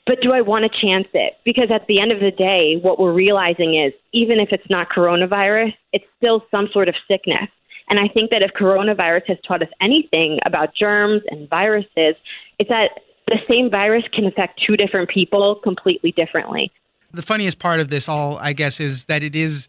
But 0.07 0.21
do 0.21 0.31
I 0.31 0.39
want 0.39 0.63
to 0.63 0.81
chance 0.81 1.07
it? 1.13 1.33
Because 1.43 1.69
at 1.69 1.85
the 1.87 1.99
end 1.99 2.13
of 2.13 2.21
the 2.21 2.31
day, 2.31 2.77
what 2.81 2.97
we're 2.97 3.13
realizing 3.13 3.75
is 3.77 3.93
even 4.13 4.39
if 4.39 4.49
it's 4.51 4.69
not 4.69 4.87
coronavirus, 4.89 5.73
it's 5.91 6.05
still 6.15 6.45
some 6.49 6.69
sort 6.71 6.87
of 6.87 6.95
sickness. 7.07 7.49
And 7.89 7.99
I 7.99 8.07
think 8.13 8.31
that 8.31 8.41
if 8.41 8.51
coronavirus 8.51 9.27
has 9.27 9.37
taught 9.45 9.61
us 9.61 9.69
anything 9.81 10.39
about 10.45 10.73
germs 10.73 11.21
and 11.29 11.49
viruses, 11.49 12.15
it's 12.57 12.69
that 12.69 12.91
the 13.27 13.37
same 13.49 13.69
virus 13.69 14.03
can 14.13 14.25
affect 14.25 14.61
two 14.65 14.77
different 14.77 15.09
people 15.09 15.55
completely 15.55 16.13
differently. 16.13 16.71
The 17.11 17.21
funniest 17.21 17.59
part 17.59 17.79
of 17.79 17.89
this 17.89 18.07
all, 18.07 18.37
I 18.37 18.53
guess, 18.53 18.79
is 18.79 19.05
that 19.05 19.23
it 19.23 19.35
is 19.35 19.67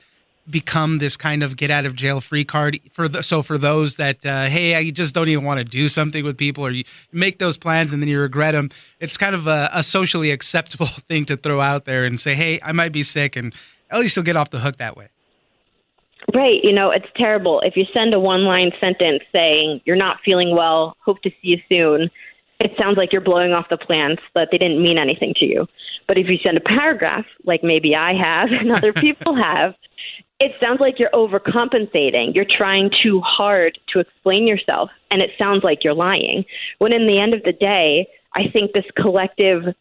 become 0.50 0.98
this 0.98 1.16
kind 1.16 1.42
of 1.42 1.56
get 1.56 1.70
out 1.70 1.84
of 1.86 1.94
jail 1.94 2.20
free 2.20 2.44
card 2.44 2.80
for 2.90 3.08
the, 3.08 3.22
so 3.22 3.42
for 3.42 3.58
those 3.58 3.96
that 3.96 4.24
uh, 4.24 4.46
hey 4.46 4.74
I 4.74 4.90
just 4.90 5.14
don't 5.14 5.28
even 5.28 5.44
want 5.44 5.58
to 5.58 5.64
do 5.64 5.88
something 5.88 6.24
with 6.24 6.36
people 6.36 6.64
or 6.64 6.70
you 6.70 6.84
make 7.12 7.38
those 7.38 7.56
plans 7.56 7.92
and 7.92 8.02
then 8.02 8.08
you 8.08 8.18
regret 8.20 8.52
them 8.52 8.70
it's 9.00 9.16
kind 9.16 9.34
of 9.34 9.46
a, 9.46 9.70
a 9.72 9.82
socially 9.82 10.30
acceptable 10.30 10.86
thing 11.08 11.24
to 11.26 11.36
throw 11.36 11.60
out 11.60 11.84
there 11.84 12.04
and 12.04 12.20
say 12.20 12.34
hey 12.34 12.60
I 12.62 12.72
might 12.72 12.92
be 12.92 13.02
sick 13.02 13.36
and 13.36 13.54
at 13.90 14.00
least 14.00 14.16
you'll 14.16 14.24
get 14.24 14.36
off 14.36 14.50
the 14.50 14.60
hook 14.60 14.76
that 14.78 14.96
way 14.96 15.08
Right. 16.34 16.62
You 16.62 16.72
know, 16.72 16.90
it's 16.90 17.06
terrible. 17.16 17.60
If 17.60 17.74
you 17.74 17.86
send 17.94 18.12
a 18.12 18.20
one 18.20 18.44
line 18.44 18.72
sentence 18.78 19.22
saying, 19.32 19.80
you're 19.86 19.96
not 19.96 20.18
feeling 20.22 20.54
well, 20.54 20.94
hope 21.00 21.22
to 21.22 21.30
see 21.30 21.36
you 21.40 21.58
soon, 21.70 22.10
it 22.60 22.72
sounds 22.76 22.96
like 22.96 23.12
you're 23.12 23.22
blowing 23.22 23.52
off 23.52 23.68
the 23.70 23.78
plants, 23.78 24.22
but 24.34 24.48
they 24.50 24.58
didn't 24.58 24.82
mean 24.82 24.98
anything 24.98 25.32
to 25.36 25.44
you. 25.46 25.66
But 26.06 26.18
if 26.18 26.28
you 26.28 26.38
send 26.38 26.56
a 26.56 26.60
paragraph, 26.60 27.24
like 27.44 27.62
maybe 27.62 27.94
I 27.94 28.14
have 28.14 28.50
and 28.60 28.72
other 28.72 28.92
people 28.92 29.34
have, 29.34 29.74
it 30.40 30.52
sounds 30.60 30.80
like 30.80 30.98
you're 30.98 31.10
overcompensating. 31.10 32.34
You're 32.34 32.46
trying 32.48 32.90
too 33.02 33.20
hard 33.20 33.78
to 33.92 33.98
explain 33.98 34.46
yourself, 34.46 34.90
and 35.10 35.20
it 35.20 35.30
sounds 35.38 35.64
like 35.64 35.82
you're 35.82 35.94
lying. 35.94 36.44
When 36.78 36.92
in 36.92 37.06
the 37.06 37.18
end 37.18 37.34
of 37.34 37.42
the 37.42 37.52
day, 37.52 38.06
I 38.34 38.42
think 38.52 38.72
this 38.72 38.84
collective 38.96 39.74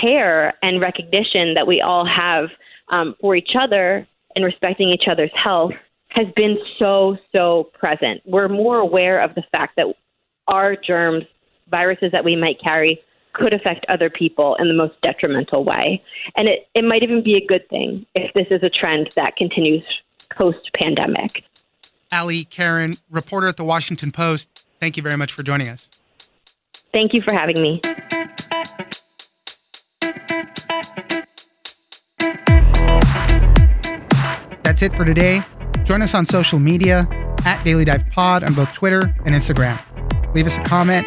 care 0.00 0.54
and 0.62 0.80
recognition 0.80 1.54
that 1.54 1.66
we 1.66 1.80
all 1.80 2.06
have 2.06 2.50
um, 2.88 3.14
for 3.20 3.34
each 3.34 3.52
other 3.58 4.06
and 4.36 4.44
respecting 4.44 4.90
each 4.90 5.08
other's 5.10 5.30
health 5.34 5.72
has 6.08 6.26
been 6.36 6.58
so, 6.78 7.16
so 7.32 7.70
present. 7.72 8.20
We're 8.26 8.48
more 8.48 8.78
aware 8.78 9.20
of 9.22 9.34
the 9.34 9.42
fact 9.50 9.76
that 9.76 9.86
our 10.46 10.76
germs, 10.76 11.24
viruses 11.70 12.12
that 12.12 12.24
we 12.24 12.36
might 12.36 12.60
carry, 12.62 13.00
could 13.32 13.52
affect 13.52 13.86
other 13.88 14.10
people 14.10 14.56
in 14.56 14.68
the 14.68 14.74
most 14.74 15.00
detrimental 15.02 15.64
way. 15.64 16.02
And 16.36 16.48
it, 16.48 16.68
it 16.74 16.84
might 16.84 17.02
even 17.02 17.22
be 17.22 17.34
a 17.34 17.46
good 17.46 17.68
thing 17.68 18.06
if 18.14 18.32
this 18.34 18.46
is 18.50 18.62
a 18.62 18.70
trend 18.70 19.10
that 19.16 19.36
continues 19.36 20.02
post 20.36 20.70
pandemic. 20.74 21.44
Allie 22.10 22.44
Caren, 22.44 23.00
reporter 23.10 23.46
at 23.46 23.56
the 23.56 23.64
Washington 23.64 24.12
Post, 24.12 24.66
thank 24.80 24.96
you 24.96 25.02
very 25.02 25.16
much 25.16 25.32
for 25.32 25.42
joining 25.42 25.68
us. 25.68 25.88
Thank 26.92 27.14
you 27.14 27.22
for 27.22 27.32
having 27.32 27.60
me. 27.60 27.80
That's 34.62 34.82
it 34.82 34.94
for 34.94 35.04
today. 35.04 35.42
Join 35.84 36.02
us 36.02 36.14
on 36.14 36.26
social 36.26 36.58
media 36.58 37.08
at 37.44 37.62
Daily 37.64 37.84
Dive 37.84 38.08
Pod 38.10 38.42
on 38.42 38.54
both 38.54 38.72
Twitter 38.72 39.14
and 39.24 39.34
Instagram. 39.34 39.78
Leave 40.34 40.46
us 40.46 40.58
a 40.58 40.62
comment, 40.62 41.06